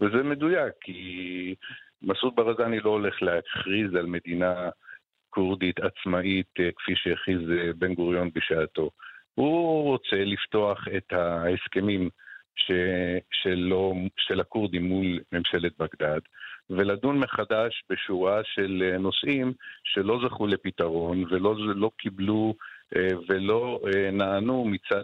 [0.00, 1.54] וזה מדויק, כי
[2.02, 4.54] מסעוד ברזני לא הולך להכריז על מדינה
[5.30, 7.40] כורדית עצמאית כפי שהכריז
[7.78, 8.90] בן גוריון בשעתו.
[9.34, 12.08] הוא רוצה לפתוח את ההסכמים
[12.56, 12.70] ש,
[13.42, 16.20] שלו, של הכורדים מול ממשלת בגדד,
[16.70, 19.52] ולדון מחדש בשורה של נושאים
[19.84, 22.54] שלא זכו לפתרון ולא לא קיבלו
[23.28, 23.80] ולא
[24.12, 25.02] נענו מצד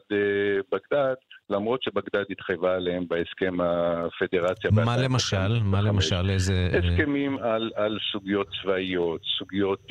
[0.72, 1.14] בגדד,
[1.50, 4.70] למרות שבגדד התחייבה עליהם בהסכם הפדרציה.
[4.70, 5.62] מה למשל?
[5.62, 6.30] מה למשל?
[6.30, 6.70] איזה...
[6.78, 9.86] הסכמים על, על סוגיות צבאיות, סוגיות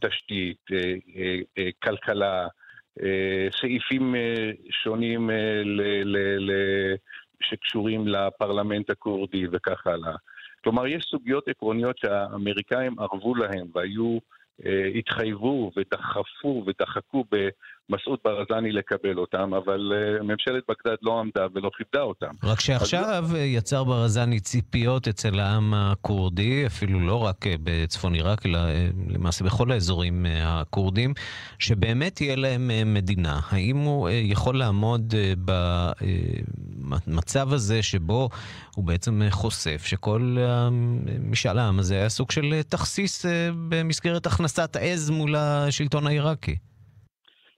[0.00, 0.64] תשתית,
[1.82, 2.46] כלכלה,
[3.60, 4.14] סעיפים
[4.70, 5.30] שונים
[5.64, 6.16] ל, ל,
[6.50, 6.52] ל,
[7.42, 10.14] שקשורים לפרלמנט הכורדי וכך הלאה.
[10.64, 14.18] כלומר, יש סוגיות עקרוניות שהאמריקאים ערבו להם והיו,
[14.94, 17.24] התחייבו ודחפו ודחקו
[17.90, 22.30] מסעוד ברזני לקבל אותם, אבל uh, ממשלת בגדד לא עמדה ולא כיבדה אותם.
[22.44, 23.36] רק שעכשיו אז...
[23.38, 28.58] יצר ברזני ציפיות אצל העם הכורדי, אפילו לא רק בצפון עיראק, אלא
[29.08, 31.14] למעשה בכל האזורים הכורדים,
[31.58, 33.40] שבאמת תהיה להם מדינה.
[33.50, 35.14] האם הוא יכול לעמוד
[37.06, 38.28] במצב הזה שבו
[38.76, 40.36] הוא בעצם חושף שכל
[41.20, 43.26] משאל העם הזה היה סוג של תכסיס
[43.68, 46.56] במסגרת הכנסת עז מול השלטון העיראקי?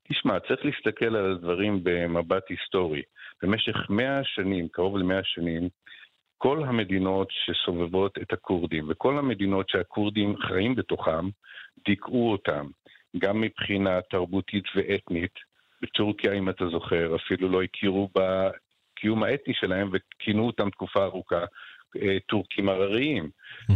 [0.08, 3.02] תשמע, צריך להסתכל על הדברים במבט היסטורי.
[3.42, 5.68] במשך מאה שנים, קרוב למאה שנים,
[6.38, 11.28] כל המדינות שסובבות את הכורדים וכל המדינות שהכורדים חיים בתוכם,
[11.86, 12.66] דיכאו אותם,
[13.18, 15.34] גם מבחינה תרבותית ואתנית.
[15.82, 21.44] בטורקיה, אם אתה זוכר, אפילו לא הכירו בקיום האתני שלהם וכינו אותם תקופה ארוכה
[22.26, 23.30] טורקים הרריים.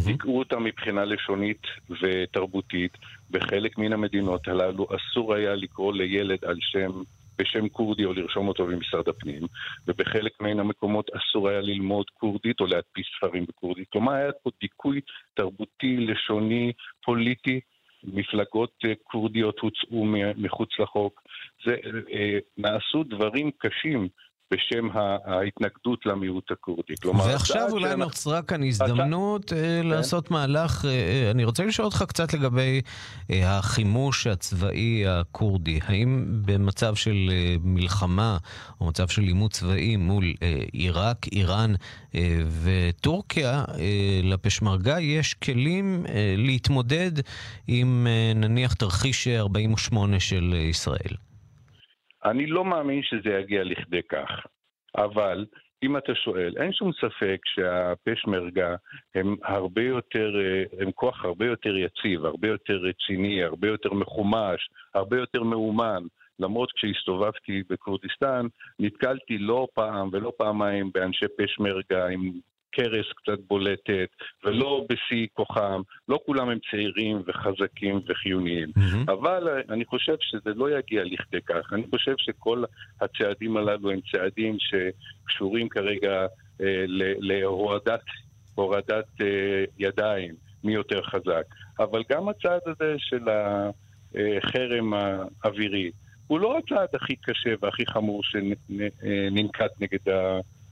[0.05, 1.63] דיכאו אותם מבחינה לשונית
[2.03, 2.93] ותרבותית.
[3.31, 7.03] בחלק מן המדינות הללו אסור היה לקרוא לילד על שם,
[7.39, 9.43] בשם כורדי או לרשום אותו במשרד הפנים,
[9.87, 13.89] ובחלק מן המקומות אסור היה ללמוד כורדית או להדפיס ספרים בכורדית.
[13.93, 15.01] כלומר, היה פה דיכוי
[15.35, 16.73] תרבותי, לשוני,
[17.05, 17.61] פוליטי.
[18.05, 20.05] מפלגות אה, כורדיות הוצאו
[20.37, 21.23] מחוץ לחוק.
[21.65, 21.77] זה,
[22.13, 24.09] אה, נעשו דברים קשים
[24.51, 24.89] בשם
[25.25, 26.95] ההתנגדות למיעוט הכורדי.
[27.03, 28.05] כלומר, ועכשיו אולי שאנחנו...
[28.05, 29.55] נוצרה כאן הזדמנות אתה...
[29.57, 29.87] אה, כן.
[29.87, 32.81] לעשות מהלך, אה, אה, אני רוצה לשאול אותך קצת לגבי
[33.31, 35.81] החימוש הצבאי הכורדי.
[35.87, 37.31] האם במצב של
[37.65, 38.39] מלחמה,
[38.81, 40.35] או מצב של לימוד צבאי מול
[40.73, 41.73] עיראק, איראן
[42.63, 43.65] וטורקיה,
[44.23, 46.05] לפשמרגה יש כלים
[46.37, 47.13] להתמודד
[47.67, 51.28] עם נניח תרחיש 48 של ישראל?
[52.31, 54.47] אני לא מאמין שזה יגיע לכדי כך,
[54.97, 55.47] אבל
[55.83, 58.77] אם אתה שואל, אין שום ספק שהפשמרגה
[59.14, 60.33] הם הרבה יותר,
[60.81, 66.03] הם כוח הרבה יותר יציב, הרבה יותר רציני, הרבה יותר מחומש, הרבה יותר מאומן.
[66.38, 68.47] למרות כשהסתובבתי בכורדיסטן,
[68.79, 72.33] נתקלתי לא פעם ולא פעמיים באנשי פשמרגה עם
[72.71, 74.09] קרס קצת בולטת,
[74.45, 75.83] ולא בשיא כוחם.
[76.09, 78.69] לא כולם הם צעירים וחזקים וחיוניים.
[78.69, 79.13] Mm-hmm.
[79.13, 81.73] אבל אני חושב שזה לא יגיע לכדי כך.
[81.73, 82.65] אני חושב שכל
[83.01, 86.27] הצעדים הללו הם צעדים שקשורים כרגע
[86.61, 86.85] אה,
[87.19, 88.03] להורדת
[88.55, 91.45] הורדת, אה, ידיים, מי יותר חזק.
[91.79, 95.91] אבל גם הצעד הזה של החרם האווירי,
[96.27, 100.13] הוא לא הצעד הכי קשה והכי חמור שננקט נגד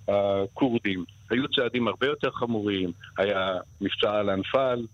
[0.08, 1.04] הכורדים.
[1.30, 4.86] היו צעדים הרבה יותר חמורים, היה מבצע אל-אנפאל,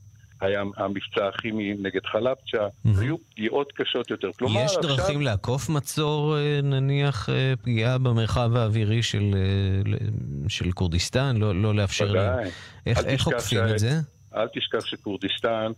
[0.43, 3.01] היה המבצע הכימי נגד חלבצ'ה, mm-hmm.
[3.01, 4.31] היו פגיעות קשות יותר.
[4.39, 5.21] כלומר, יש דרכים עכשיו...
[5.21, 11.37] לעקוף מצור, אה, נניח, אה, פגיעה במרחב האווירי של, אה, של כורדיסטן?
[11.37, 12.49] לא, לא לאפשר להם...
[12.87, 13.91] איך, איך עוקפים את זה?
[14.37, 15.73] אל תשכח שכורדיסטן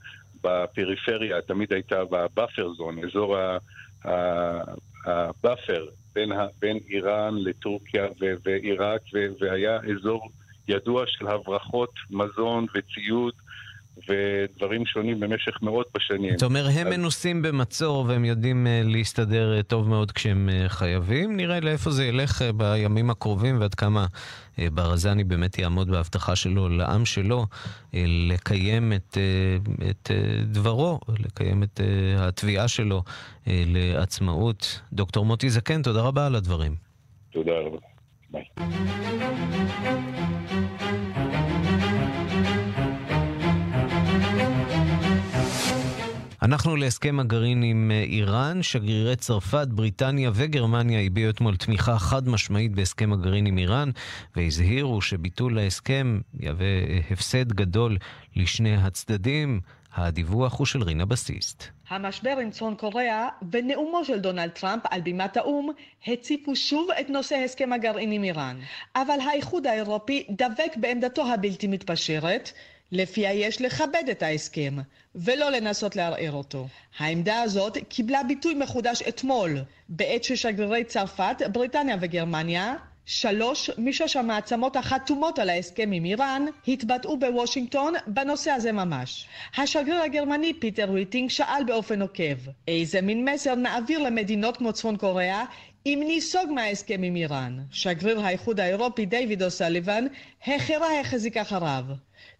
[0.44, 3.36] בפריפריה תמיד הייתה ב buffer zone, אזור
[5.04, 8.06] ה buffer בין, בין איראן לטורקיה
[8.44, 9.00] ועיראק,
[9.40, 10.30] והיה אזור
[10.68, 13.34] ידוע של הברחות מזון וציוד
[14.08, 16.34] ודברים שונים במשך מאות בשנים.
[16.34, 16.92] אתה אומר, הם אז...
[16.92, 21.36] מנוסים במצור והם יודעים uh, להסתדר uh, טוב מאוד כשהם uh, חייבים.
[21.36, 24.06] נראה לאיפה זה ילך בימים הקרובים ועד כמה
[24.58, 27.46] ברזני באמת יעמוד בהבטחה שלו לעם שלו
[28.28, 29.18] לקיים את,
[29.90, 30.10] את
[30.42, 31.80] דברו, לקיים את
[32.18, 33.02] התביעה שלו
[33.46, 34.80] לעצמאות.
[34.92, 36.74] דוקטור מוטי זקן, תודה רבה על הדברים.
[37.32, 37.78] תודה רבה.
[38.30, 38.44] ביי.
[46.44, 48.62] אנחנו להסכם הגרעין עם אה, איראן.
[48.62, 53.90] שגרירי צרפת, בריטניה וגרמניה הביעו אתמול תמיכה חד משמעית בהסכם הגרעין עם איראן,
[54.36, 57.96] והזהירו שביטול ההסכם יהווה אה, הפסד גדול
[58.36, 59.60] לשני הצדדים.
[59.94, 61.64] הדיווח הוא של רינה בסיסט.
[61.88, 65.70] המשבר עם צפון קוריאה ונאומו של דונלד טראמפ על בימת האו"ם
[66.06, 68.56] הציפו שוב את נושא הסכם הגרעין עם איראן.
[68.96, 72.52] אבל האיחוד האירופי דבק בעמדתו הבלתי מתפשרת
[72.92, 74.76] לפיה יש לכבד את ההסכם,
[75.14, 76.68] ולא לנסות לערער אותו.
[76.98, 82.74] העמדה הזאת קיבלה ביטוי מחודש אתמול, בעת ששגרירי צרפת, בריטניה וגרמניה
[83.06, 89.26] שלוש משש המעצמות החתומות על ההסכם עם איראן התבטאו בוושינגטון בנושא הזה ממש.
[89.56, 95.44] השגריר הגרמני פיטר וויטינג שאל באופן עוקב איזה מין מסר נעביר למדינות כמו צפון קוריאה
[95.86, 97.58] אם ניסוג מההסכם עם איראן.
[97.70, 100.06] שגריר האיחוד האירופי דיוויד אוסליבן
[100.46, 101.84] החרה החזיק אחריו.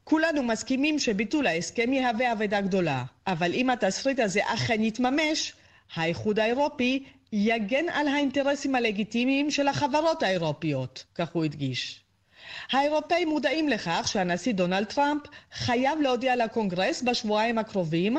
[0.04, 5.52] כולנו מסכימים שביטול ההסכם יהווה אבדה גדולה, אבל אם התסריט הזה אכן יתממש,
[5.94, 12.00] האיחוד האירופי יגן על האינטרסים הלגיטימיים של החברות האירופיות, כך הוא הדגיש.
[12.72, 18.16] האירופאים מודעים לכך שהנשיא דונלד טראמפ חייב להודיע לקונגרס בשבועיים הקרובים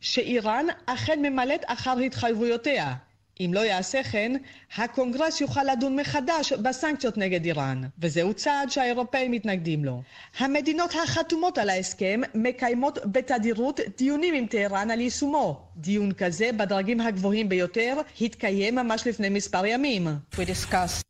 [0.00, 2.94] שאיראן אכן ממלאת אחר התחייבויותיה
[3.40, 4.32] אם לא יעשה כן,
[4.76, 10.02] הקונגרס יוכל לדון מחדש בסנקציות נגד איראן, וזהו צעד שהאירופאים מתנגדים לו.
[10.38, 15.60] המדינות החתומות על ההסכם מקיימות בתדירות דיונים עם טהרן על יישומו.
[15.76, 20.06] דיון כזה בדרגים הגבוהים ביותר התקיים ממש לפני מספר ימים.
[20.32, 21.02] We discussed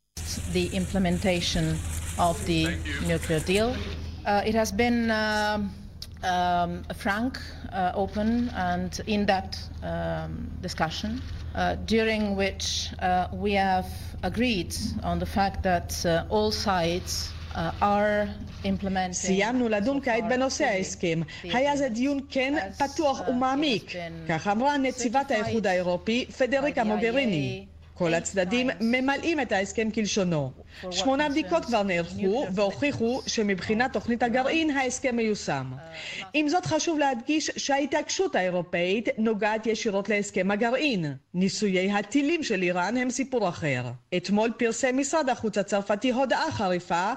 [0.53, 1.65] the implementation
[2.17, 2.67] of the
[3.07, 3.75] nuclear deal.
[4.25, 5.57] Uh, it has been uh,
[6.23, 7.39] um, a frank,
[7.71, 11.21] uh, open and in-depth um, discussion.
[11.55, 13.87] uh, during which uh, we have
[14.23, 17.33] agreed on the fact that uh, all sides
[19.11, 21.21] סיימנו לדון כעת בנושא ההסכם.
[21.43, 23.91] היה זה דיון כן, פתוח ומעמיק.
[24.29, 27.65] כך אמרה נציבת האיחוד האירופי, פדריקה מוגריני.
[27.99, 30.51] כל הצדדים ממלאים את ההסכם כלשונו.
[30.91, 35.71] שמונה בדיקות כבר נערכו והוכיחו שמבחינת תוכנית הגרעין ההסכם מיושם.
[36.33, 41.13] עם זאת חשוב להדגיש שההתעקשות האירופאית נוגעת ישירות להסכם הגרעין.
[41.33, 43.83] ניסויי הטילים של איראן הם סיפור אחר.
[44.17, 47.13] אתמול פרסם משרד החוץ הצרפתי הודעה חריפה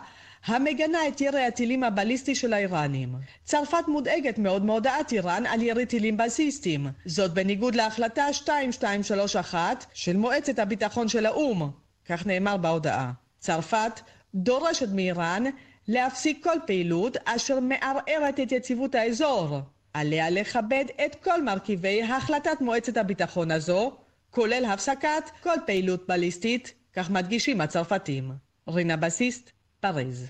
[0.46, 3.14] המגנה את ירי הטילים הבליסטי של האיראנים.
[3.44, 10.58] צרפת מודאגת מאוד מהודעת איראן על ירי טילים בסיסטיים, זאת בניגוד להחלטה 2231 של מועצת
[10.58, 11.70] הביטחון של האו"ם,
[12.06, 13.12] כך נאמר בהודעה.
[13.38, 14.00] צרפת
[14.34, 15.44] דורשת מאיראן
[15.88, 19.58] להפסיק כל פעילות אשר מערערת את יציבות האזור.
[19.94, 23.92] עליה לכבד את כל מרכיבי החלטת מועצת הביטחון הזו,
[24.30, 28.32] כולל הפסקת כל פעילות בליסטית, כך מדגישים הצרפתים.
[28.68, 29.50] רינה בסיסט,
[29.82, 30.28] פריז.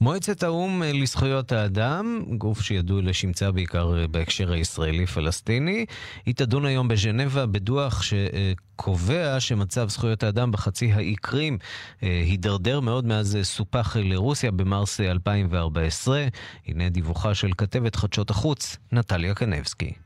[0.00, 5.86] מועצת האו"ם לזכויות האדם, גוף שידוע לשמצה בעיקר בהקשר הישראלי-פלסטיני,
[6.26, 11.58] היא תדון היום בז'נבה בדוח שקובע שמצב זכויות האדם בחצי האי קרים
[12.02, 16.26] אה, הידרדר מאוד מאז סופח לרוסיה במרס 2014.
[16.66, 20.03] הנה דיווחה של כתבת חדשות החוץ, נטליה קנבסקי.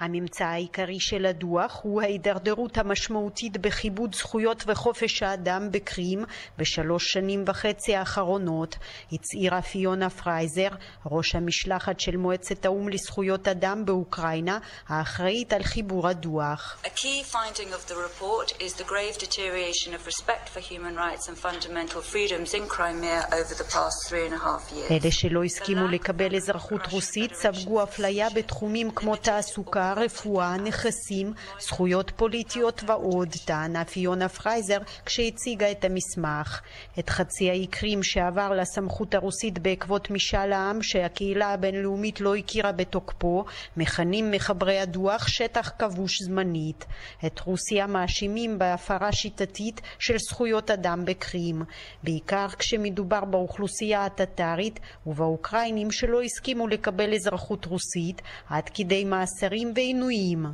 [0.00, 6.24] הממצא העיקרי של הדוח הוא ההידרדרות המשמעותית בכיבוד זכויות וחופש האדם בקרים
[6.58, 8.76] בשלוש שנים וחצי האחרונות,
[9.12, 10.68] הצהירה פיונה פרייזר,
[11.06, 16.82] ראש המשלחת של מועצת האו"ם לזכויות אדם באוקראינה, האחראית על חיבור הדוח.
[16.84, 21.28] A key finding of the report is the grave deterioration of respect for human rights
[21.28, 24.90] and fundamental freedoms in Crimea over the past three and a half years.
[24.90, 32.82] אלה שלא הסכימו לקבל אזרחות רוסית ספגו אפליה בתחומים כמו תעסוקה רפואה, נכסים, זכויות פוליטיות
[32.86, 36.60] ועוד, טענה פיונה פרייזר כשהציגה את המסמך.
[36.98, 43.44] את חצי האי קרים שעבר לסמכות הרוסית בעקבות משאל העם שהקהילה הבינלאומית לא הכירה בתוקפו,
[43.76, 46.86] מכנים מחברי הדוח שטח כבוש זמנית.
[47.26, 51.62] את רוסיה מאשימים בהפרה שיטתית של זכויות אדם בקרים,
[52.02, 60.46] בעיקר כשמדובר באוכלוסייה הטטרית ובאוקראינים שלא הסכימו לקבל אזרחות רוסית, עד כדי מאסרים ועינויים.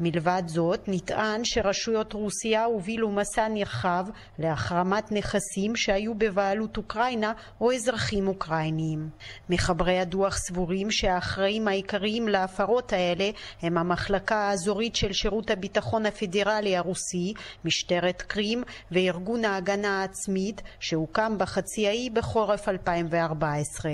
[0.00, 4.06] מלבד זאת, נטען שרשויות רוסיה הובילו מסע נרחב
[4.38, 9.08] להחרמת נכסים שהיו בבעלות אוקראינה או אזרחים אוקראיניים.
[9.50, 13.30] מחברי הדוח סבורים שהאחראים העיקריים להפרות האלה
[13.62, 21.88] הם המחלקה האזורית של שירות הביטחון הפדרלי הרוסי, משטרת קרים וארגון ההגנה העצמית שהוקם בחצי
[21.88, 23.92] האי בחורף 2014.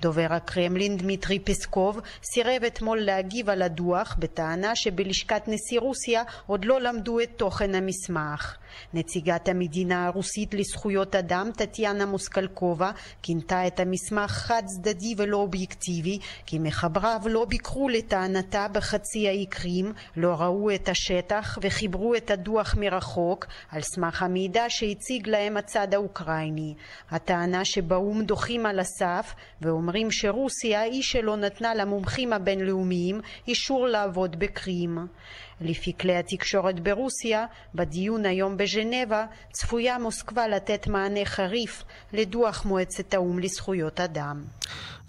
[0.00, 6.80] דובר הקרמלין דמיטרי פסקוב סירב אתמול להגיב על הדוח בטענה שבלשכת נשיא רוסיה עוד לא
[6.80, 8.56] למדו את תוכן המסמך.
[8.94, 12.90] נציגת המדינה הרוסית לזכויות אדם, טטיאנה מוסקלקובה,
[13.22, 19.92] כינתה את המסמך חד צדדי ולא אובייקטיבי, כי מחבריו לא ביקרו לטענתה בחצי האי קרים,
[20.16, 26.74] לא ראו את השטח וחיברו את הדוח מרחוק, על סמך המידע שהציג להם הצד האוקראיני.
[27.10, 34.98] הטענה שבאו"ם דוחים על הסף ואומרים שרוסיה היא שלא נתנה למומחים הבינלאומיים אישור לעבוד בקרים.
[35.60, 43.38] לפי כלי התקשורת ברוסיה, בדיון היום בז'נבה, צפויה מוסקבה לתת מענה חריף לדוח מועצת האו"ם
[43.38, 44.44] לזכויות אדם.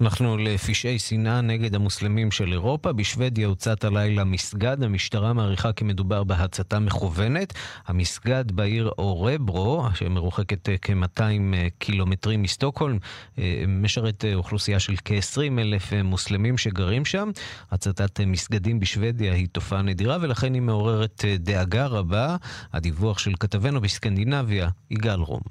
[0.01, 2.93] אנחנו לפשעי שנאה נגד המוסלמים של אירופה.
[2.93, 4.83] בשוודיה הוצת הלילה מסגד.
[4.83, 7.53] המשטרה מעריכה כי מדובר בהצתה מכוונת.
[7.87, 12.97] המסגד בעיר אורברו, שמרוחקת אה, כ-200 אה, קילומטרים מסטוקהולם,
[13.39, 17.31] אה, משרת אוכלוסייה של כ-20 אלף מוסלמים שגרים שם.
[17.71, 22.35] הצתת מסגדים בשוודיה היא תופעה נדירה ולכן היא מעוררת דאגה רבה.
[22.73, 25.41] הדיווח של כתבנו בסקנדינביה, יגאל רום.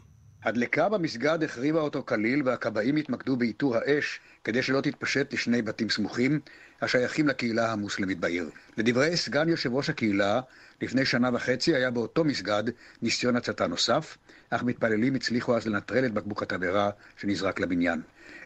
[0.44, 6.40] הדלקה במסגד החריבה אותו כליל והכבאים התמקדו באיתור האש כדי שלא תתפשט לשני בתים סמוכים
[6.82, 8.50] השייכים לקהילה המוסלמית בעיר.
[8.78, 10.40] לדברי סגן יושב ראש הקהילה,
[10.82, 12.64] לפני שנה וחצי היה באותו מסגד
[13.02, 14.16] ניסיון הצתה נוסף,
[14.50, 18.00] אך מתפללים הצליחו אז לנטרל את בקבוק התבערה שנזרק לבניין.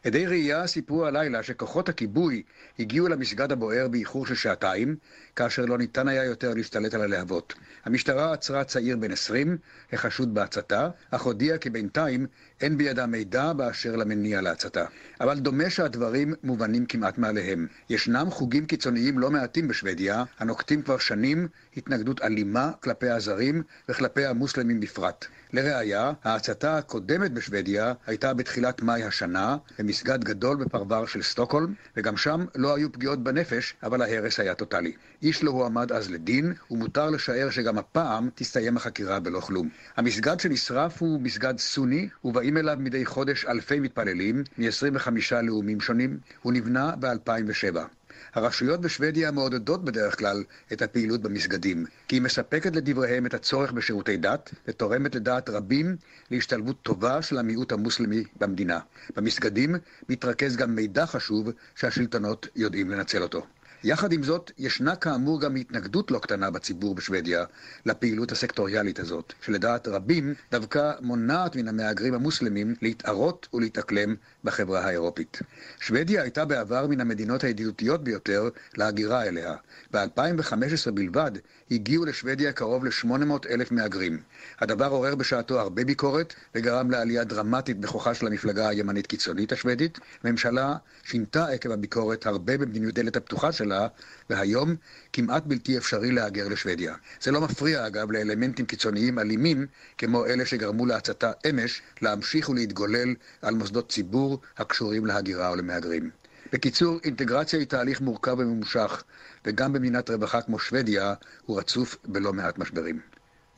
[0.04, 2.42] עדי ראייה סיפרו הלילה שכוחות הכיבוי
[2.78, 4.96] הגיעו למסגד הבוער באיחור של שעתיים,
[5.36, 7.54] כאשר לא ניתן היה יותר להשתלט על הלהבות.
[7.84, 9.58] המשטרה עצרה צעיר בן 20,
[9.92, 12.26] החשוד בהצתה, אך הודיעה כי בינתיים
[12.60, 14.84] אין בידה מידע באשר למניע להצתה.
[15.20, 17.66] אבל דומה שהדברים מובנים כמעט מעליהם.
[17.90, 24.80] ישנם חוגים קיצוניים לא מעטים בשוודיה, הנוקטים כבר שנים התנגדות אלימה כלפי הזרים וכלפי המוסלמים
[24.80, 25.26] בפרט.
[25.52, 29.56] לראיה, ההצתה הקודמת בשוודיה הייתה בתחילת מאי השנה,
[29.88, 34.92] במסגד גדול בפרבר של סטוקהולם, וגם שם לא היו פגיעות בנפש, אבל ההרס היה טוטאלי.
[35.22, 39.68] איש לא הועמד אז לדין, ומותר לשער שגם הפעם תסתיים החקירה בלא כלום.
[39.96, 45.08] המסגד שנשרף הוא מסגד סוני, ובאים אליו מדי חודש אלפי מתפללים, מ-25
[45.42, 46.18] לאומים שונים.
[46.42, 47.97] הוא נבנה ב-2007.
[48.38, 54.16] הרשויות בשוודיה מעודדות בדרך כלל את הפעילות במסגדים, כי היא מספקת לדבריהם את הצורך בשירותי
[54.16, 55.96] דת, ותורמת לדעת רבים
[56.30, 58.78] להשתלבות טובה של המיעוט המוסלמי במדינה.
[59.16, 59.74] במסגדים
[60.08, 63.42] מתרכז גם מידע חשוב שהשלטונות יודעים לנצל אותו.
[63.84, 67.44] יחד עם זאת, ישנה כאמור גם התנגדות לא קטנה בציבור בשוודיה
[67.86, 74.14] לפעילות הסקטוריאלית הזאת, שלדעת רבים דווקא מונעת מן המהגרים המוסלמים להתערות ולהתאקלם
[74.44, 75.38] בחברה האירופית.
[75.80, 79.54] שוודיה הייתה בעבר מן המדינות הידידותיות ביותר להגירה אליה.
[79.92, 81.30] ב-2015 בלבד
[81.70, 84.18] הגיעו לשוודיה קרוב ל-800 אלף מהגרים.
[84.58, 89.98] הדבר עורר בשעתו הרבה ביקורת וגרם לעלייה דרמטית בכוחה של המפלגה הימנית קיצונית השוודית.
[90.24, 93.86] הממשלה שינתה עקב הביקורת הרבה במדיניות דלת הפתוחה שלה,
[94.30, 94.74] והיום
[95.12, 96.94] כמעט בלתי אפשרי להגר לשוודיה.
[97.20, 99.66] זה לא מפריע אגב לאלמנטים קיצוניים אלימים
[99.98, 104.27] כמו אלה שגרמו להצתה אמש להמשיך ולהתגולל על מוסדות ציבור
[104.58, 106.10] הקשורים להגירה או למהגרים.
[106.52, 109.02] בקיצור, אינטגרציה היא תהליך מורכב וממושך,
[109.44, 111.14] וגם במדינת רווחה כמו שוודיה
[111.46, 113.00] הוא רצוף בלא מעט משברים.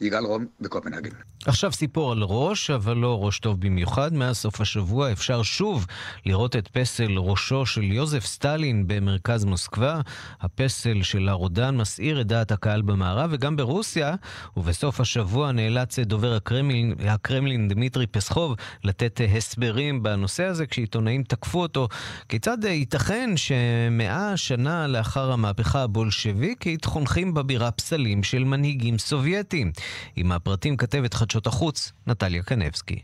[0.00, 1.10] יגאל רום בקופנהגן.
[1.46, 4.14] עכשיו סיפור על ראש, אבל לא ראש טוב במיוחד.
[4.14, 5.86] מאז סוף השבוע אפשר שוב
[6.26, 10.00] לראות את פסל ראשו של יוזף סטלין במרכז מוסקבה.
[10.40, 14.14] הפסל של הרודן מסעיר את דעת הקהל במערב, וגם ברוסיה,
[14.56, 21.88] ובסוף השבוע נאלץ דובר הקרמלין, הקרמלין דמיטרי פסחוב לתת הסברים בנושא הזה, כשעיתונאים תקפו אותו.
[22.28, 29.72] כיצד ייתכן שמאה שנה לאחר המהפכה הבולשביקית חונכים בבירה פסלים של מנהיגים סובייטים?
[30.16, 33.00] עם הפרטים כתבת חדשות החוץ, נטליה קנבסקי.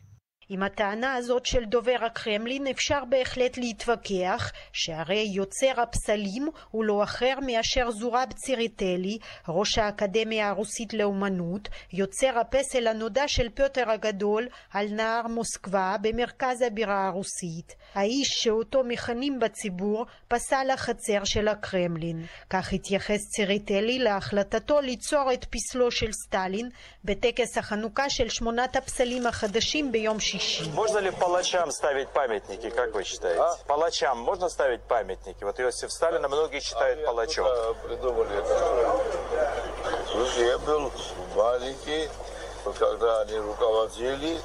[0.49, 7.35] עם הטענה הזאת של דובר הקרמלין אפשר בהחלט להתווכח שהרי יוצר הפסלים הוא לא אחר
[7.47, 9.19] מאשר זורב ציריטלי,
[9.49, 17.07] ראש האקדמיה הרוסית לאומנות, יוצר הפסל הנודע של פיוטר הגדול על נהר מוסקבה במרכז הבירה
[17.07, 17.75] הרוסית.
[17.95, 22.27] האיש שאותו מכנים בציבור פסל החצר של הקרמלין.
[22.51, 26.69] כך התייחס ציריטלי להחלטתו ליצור את פסלו של סטלין
[27.05, 30.36] בטקס החנוכה של שמונת הפסלים החדשים ביום שישי.
[30.74, 33.42] Можно ли палачам ставить памятники, как вы считаете?
[33.42, 33.56] А?
[33.68, 35.44] Палачам можно ставить памятники?
[35.44, 37.48] Вот Иосиф Сталина многие считают а палачом.
[37.84, 39.02] придумали это?
[40.12, 40.92] Слушай, я был
[41.36, 42.10] маленький,
[42.78, 44.38] когда они руководили,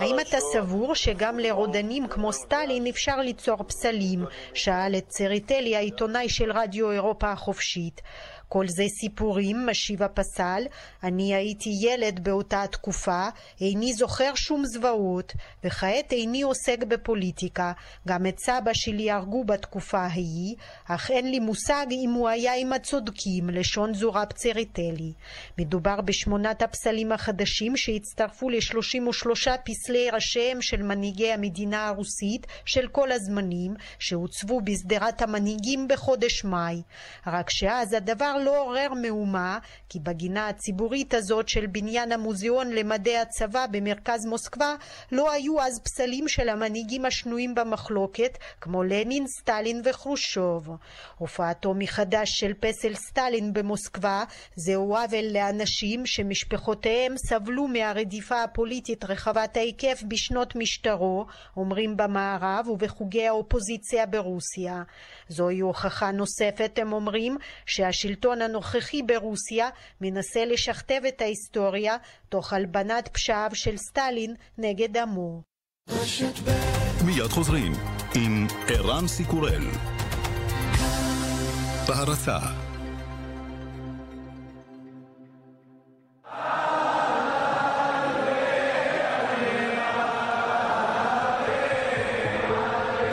[0.00, 4.24] האם אתה סבור שגם לרודנים כמו סטלין אפשר ליצור פסלים?
[4.54, 8.00] שאל את צריטלי העיתונאי של רדיו אירופה החופשית.
[8.49, 10.63] כל זה סיפורים, משיב הפסל,
[11.03, 13.27] אני הייתי ילד באותה תקופה,
[13.61, 15.33] איני זוכר שום זוועות,
[15.63, 17.71] וכעת איני עוסק בפוליטיקה,
[18.07, 22.73] גם את סבא שלי הרגו בתקופה ההיא, אך אין לי מושג אם הוא היה עם
[22.73, 25.13] הצודקים, לשון זורב צריטלי.
[25.57, 33.73] מדובר בשמונת הפסלים החדשים שהצטרפו ל-33 פסלי ראשיהם של מנהיגי המדינה הרוסית של כל הזמנים,
[33.99, 36.81] שהוצבו בשדרת המנהיגים בחודש מאי.
[37.27, 39.59] רק שאז הדבר לא עורר מהומה,
[39.89, 44.75] כי בגינה הציבורית הזאת של בניין המוזיאון למדעי הצבא במרכז מוסקבה
[45.11, 50.69] לא היו אז פסלים של המנהיגים השנויים במחלוקת, כמו לנין, סטלין וחרושוב.
[51.17, 54.23] הופעתו מחדש של פסל סטלין במוסקבה
[54.55, 61.25] זהו עוול לאנשים שמשפחותיהם סבלו מהרדיפה הפוליטית רחבת ההיקף בשנות משטרו,
[61.57, 64.83] אומרים במערב ובחוגי האופוזיציה ברוסיה.
[65.29, 69.69] זוהי הוכחה נוספת, הם אומרים, שהשלטון הנוכחי ברוסיה
[70.01, 71.97] מנסה לשכתב את ההיסטוריה
[72.29, 75.41] תוך הלבנת פשעיו של סטלין נגד עמו.
[77.05, 77.71] מיד חוזרים
[78.15, 79.63] עם ערן סיקורל.
[81.87, 82.37] בהרצה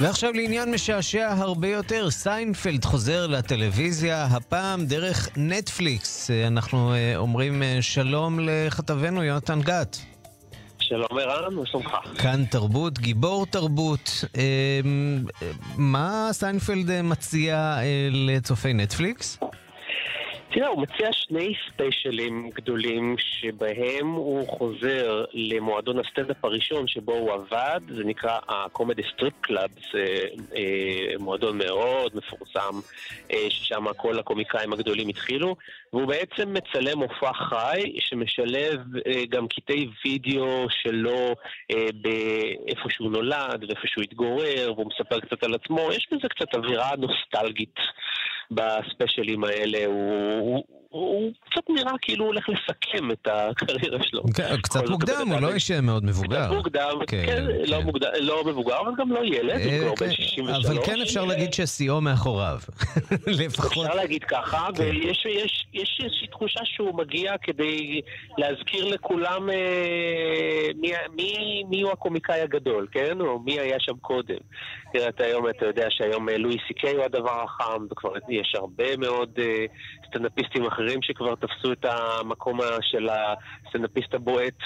[0.00, 6.30] ועכשיו לעניין משעשע הרבה יותר, סיינפלד חוזר לטלוויזיה, הפעם דרך נטפליקס.
[6.46, 9.98] אנחנו אה, אומרים אה, שלום לכתבנו יונתן גת.
[10.80, 11.90] שלום ערן, מה שלומך?
[12.18, 14.24] כאן תרבות, גיבור תרבות.
[14.36, 14.80] אה,
[15.76, 17.78] מה סיינפלד מציע
[18.10, 19.38] לצופי נטפליקס?
[20.58, 27.80] תראה, הוא מציע שני ספיישלים גדולים שבהם הוא חוזר למועדון הסטנדאפ הראשון שבו הוא עבד,
[27.88, 30.04] זה נקרא ה-Comic Strip Club, זה
[30.56, 32.80] אה, מועדון מאוד מפורסם,
[33.32, 35.56] אה, ששם כל הקומיקאים הגדולים התחילו,
[35.92, 41.34] והוא בעצם מצלם מופע חי שמשלב אה, גם קטעי וידאו שלו
[41.70, 46.54] אה, באיפה שהוא נולד ואיפה שהוא התגורר, והוא מספר קצת על עצמו, יש בזה קצת
[46.54, 47.76] אווירה נוסטלגית.
[48.50, 50.64] בספיישלים האלה, הוא, הוא,
[50.98, 54.22] הוא קצת נראה כאילו הוא הולך לסכם את הקריירה שלו.
[54.36, 56.44] כן, קצת מוקדם, הוא לא איש מאוד מבוגר.
[56.44, 57.84] קצת מוקדם, כן, כן, לא, כן.
[57.84, 60.66] מוקדם, לא מבוגר, אבל גם לא ילד, הוא כבר בן כן, 63.
[60.66, 62.58] אבל כן אפשר להגיד ששיאו מאחוריו.
[63.26, 63.86] לפחות.
[63.86, 64.82] אפשר להגיד ככה, כן.
[64.82, 68.00] ויש יש, יש איזושהי תחושה שהוא מגיע כדי
[68.38, 73.20] להזכיר לכולם אה, מי, מי, מי הוא הקומיקאי הגדול, כן?
[73.20, 74.38] או מי היה שם קודם.
[74.92, 78.54] תראה, אתה היום, אתה יודע שהיום אה, לואי סי קיי הוא הדבר החם, וכבר יש
[78.54, 79.64] הרבה מאוד אה,
[80.06, 84.58] סטנדאפיסטים אחרים שכבר תפסו את המקום של הסטנדאפיסט הבועט.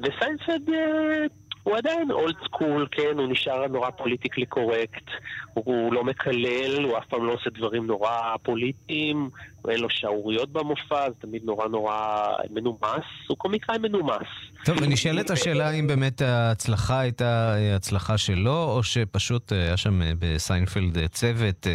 [0.00, 1.26] וסיינפלד אה,
[1.62, 5.06] הוא עדיין old school, כן, הוא נשאר נורא politically correct,
[5.54, 9.30] הוא, הוא לא מקלל, הוא אף פעם לא עושה דברים נורא פוליטיים,
[9.68, 14.28] אין לו שערוריות במופע, זה תמיד נורא נורא מנומס, הוא קומיקאי מנומס.
[14.64, 20.00] טוב, ונשאלת השאלה אם באמת ההצלחה הייתה אה, הצלחה שלו, או שפשוט אה, היה שם
[20.18, 21.66] בסיינפלד צוות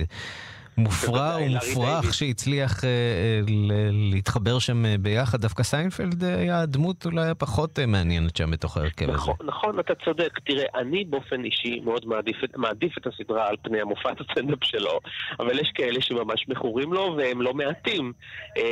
[0.78, 5.42] מופרע ומופרך שהצליח אה, אה, ל- להתחבר שם אה, ביחד.
[5.42, 9.14] דווקא סיינפלד היה הדמות אולי הפחות מעניינת שם בתוך ההרכב הזה.
[9.18, 10.30] נכון, נכון, אתה צודק.
[10.46, 15.00] תראה, אני באופן אישי מאוד מעדיף, את- מעדיף את הסדרה על פני המופעת הסטנדאפ שלו,
[15.40, 18.14] אבל יש כאלה שממש מכורים לו והם לא מעטים.
[18.58, 18.64] אה,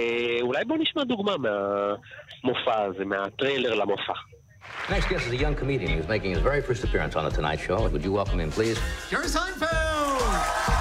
[0.42, 4.14] אולי בוא נשמע דוגמה מהמופע הזה, מהטריילר למופע.
[4.90, 7.60] Next guest is a young comedian who's making his very first appearance on The Tonight
[7.68, 7.78] Show.
[7.94, 8.78] Would you welcome him, please?
[9.12, 10.75] Jerry Seinfeld!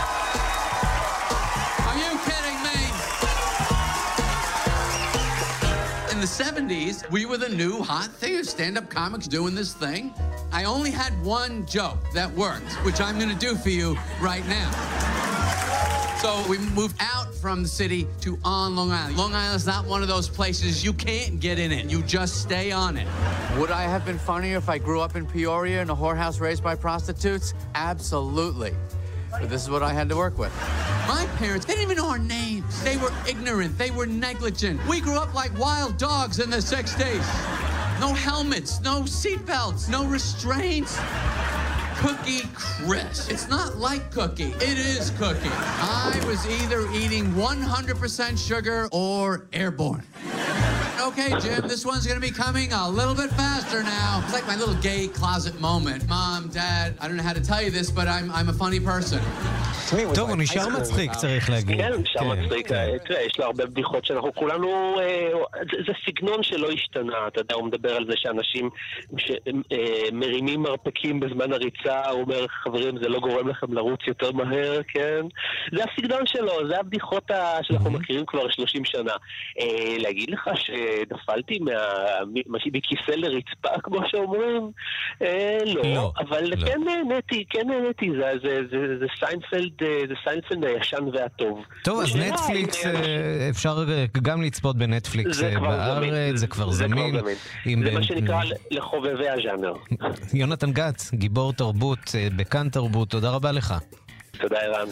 [6.24, 10.10] The 70s, we were the new hot thing of stand-up comics doing this thing.
[10.52, 14.70] I only had one joke that worked, which I'm gonna do for you right now.
[16.22, 19.18] So we moved out from the city to on Long Island.
[19.18, 21.90] Long Island's not one of those places you can't get in it.
[21.90, 23.06] You just stay on it.
[23.58, 26.62] Would I have been funnier if I grew up in Peoria in a whorehouse raised
[26.62, 27.52] by prostitutes?
[27.74, 28.72] Absolutely.
[29.40, 30.52] But this is what I had to work with.
[31.08, 32.82] My parents, they didn't even know our names.
[32.82, 33.76] They were ignorant.
[33.76, 34.80] They were negligent.
[34.86, 38.00] We grew up like wild dogs in the 60s.
[38.00, 40.98] No helmets, no seatbelts, no restraints.
[41.98, 43.28] Cookie Chris.
[43.28, 44.52] It's not like Cookie.
[44.60, 45.48] It is Cookie.
[45.48, 50.02] I was either eating 100% sugar or airborne.
[51.00, 54.20] Okay, Jim, this one's gonna be coming a little bit faster now.
[54.24, 56.08] It's like my little gay closet moment.
[56.08, 58.80] Mom, Dad, I don't know how to tell you this, but I'm, I'm a funny
[58.80, 59.20] person.
[60.14, 61.76] טוב, הוא נשאר מצחיק, צריך להגיד.
[61.76, 62.72] כן, נשאר מצחיק.
[62.72, 64.96] אה, תראה, יש לו הרבה בדיחות שאנחנו כולנו...
[65.00, 65.28] אה,
[65.86, 68.70] זה- סגנון שלא השתנה, אתה יודע, הוא מדבר על זה שאנשים
[69.16, 75.20] שמרימים מרפקים בזמן הריצה, הוא אומר, חברים, זה לא גורם לכם לרוץ יותר מהר, כן?
[75.76, 77.30] זה הסגנון שלו, זה הבדיחות
[77.62, 79.12] שאנחנו מכירים כבר 30 שנה.
[79.60, 80.83] אה, להגיד לך שנפלתי
[82.26, 84.70] מ- מכיסא לרצפה, כמו שאומרים?
[85.22, 86.66] אה, לא, לא, אבל לא.
[86.66, 91.64] כן נהניתי, כן נהניתי, זה- זה- זה זה סיינפלד, אה, זה סיינפלד הישן והטוב.
[91.84, 93.84] טוב, אז נטפליקס, אה, אפשר
[94.22, 96.36] גם לצפות בנטפליקס בארץ.
[96.36, 97.16] זה כבר זמין.
[97.84, 99.72] זה מה שנקרא לחובבי הז'אנר.
[100.34, 101.98] יונתן גת, גיבור תרבות
[102.36, 103.74] בכאן תרבות, תודה רבה לך.
[104.40, 104.88] תודה, ערן.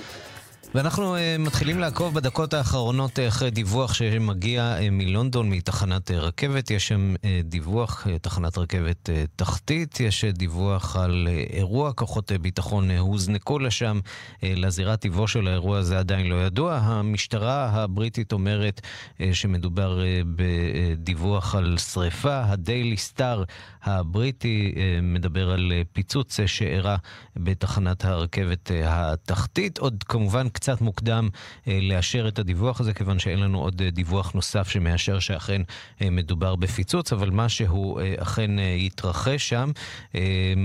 [0.75, 6.71] ואנחנו uh, מתחילים לעקוב בדקות האחרונות uh, אחרי דיווח שמגיע uh, מלונדון, מתחנת uh, רכבת.
[6.71, 11.93] יש שם uh, דיווח, uh, תחנת רכבת uh, תחתית, יש uh, דיווח על uh, אירוע,
[11.93, 14.01] כוחות uh, ביטחון uh, הוזנקו לשם.
[14.05, 16.77] Uh, לזירת טיבו של האירוע הזה עדיין לא ידוע.
[16.77, 18.81] המשטרה הבריטית אומרת
[19.19, 22.43] uh, שמדובר uh, בדיווח על שריפה.
[22.45, 23.45] הדיילי סטאר
[23.83, 26.97] הבריטי uh, מדבר על uh, פיצוץ uh, שאירע
[27.37, 29.79] בתחנת הרכבת uh, התחתית.
[29.79, 31.29] עוד כמובן קצת מוקדם
[31.69, 35.63] אה, לאשר את הדיווח הזה, כיוון שאין לנו עוד אה, דיווח נוסף שמאשר שאכן
[36.03, 39.71] אה, מדובר בפיצוץ, אבל משהו אכן יתרחש שם.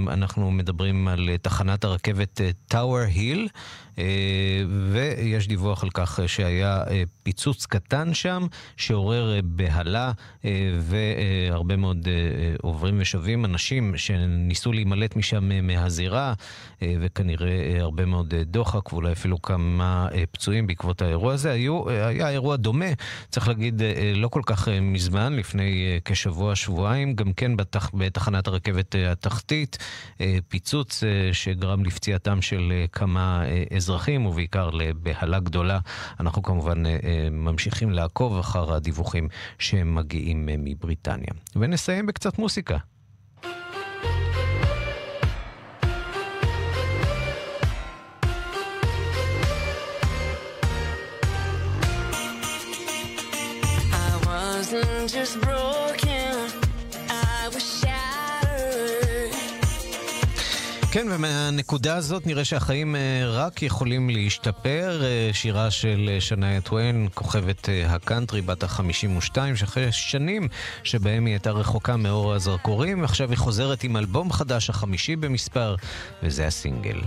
[0.08, 3.48] אנחנו מדברים על תחנת הרכבת טאוור היל.
[4.92, 6.84] ויש דיווח על כך שהיה
[7.28, 8.48] פיצוץ קטן שם,
[8.78, 10.12] שעורר אה, בהלה
[10.46, 16.34] אה, והרבה מאוד אה, עוברים ושבים, אנשים שניסו להימלט משם מהזירה,
[16.82, 21.52] אה, וכנראה אה, הרבה מאוד דוחק ואולי אפילו כמה פצועים בעקבות האירוע הזה.
[21.52, 22.86] היו, היה אירוע דומה,
[23.30, 23.82] צריך להגיד,
[24.16, 29.78] לא כל כך מזמן, לפני אה, כשבוע, שבועיים, גם כן בתח, בתחנת הרכבת התחתית,
[30.48, 33.44] פיצוץ שגרם לפציעתם של כמה
[33.76, 35.80] אזרחים, ובעיקר לבהלה גדולה.
[36.20, 36.84] אנחנו כמובן
[37.32, 39.28] ממשיכים לעקוב אחר הדיווחים
[39.60, 41.34] שמגיעים מבריטניה.
[41.56, 42.78] ונסיים בקצת מוסיקה.
[60.92, 65.02] כן, ומהנקודה הזאת נראה שהחיים אה, רק יכולים להשתפר.
[65.04, 70.48] אה, שירה של אה, שניה טוויין, כוכבת הקאנטרי, בת ה-52, שאחרי שנים
[70.84, 75.76] שבהם היא הייתה רחוקה מאור הזרקורים, עכשיו היא חוזרת עם אלבום חדש, החמישי במספר,
[76.24, 77.00] וזה הסינגל.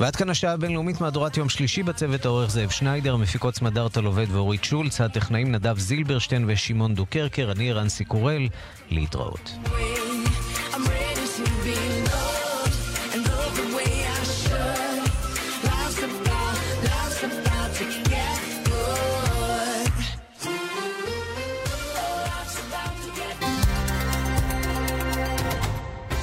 [0.00, 4.26] ועד כאן השעה הבינלאומית מהדורת יום שלישי בצוות העורך זאב שניידר, מפיקות סמדר טל עובד
[4.30, 8.48] ואורית שולץ, הטכנאים נדב זילברשטיין ושמעון דוקרקר, אני ערן סיקורל,
[8.90, 9.52] להתראות.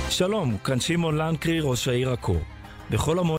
[0.09, 2.37] שלום, כאן שמעון לנקרי, ראש העיר עכו.
[2.89, 3.35] בחול המועד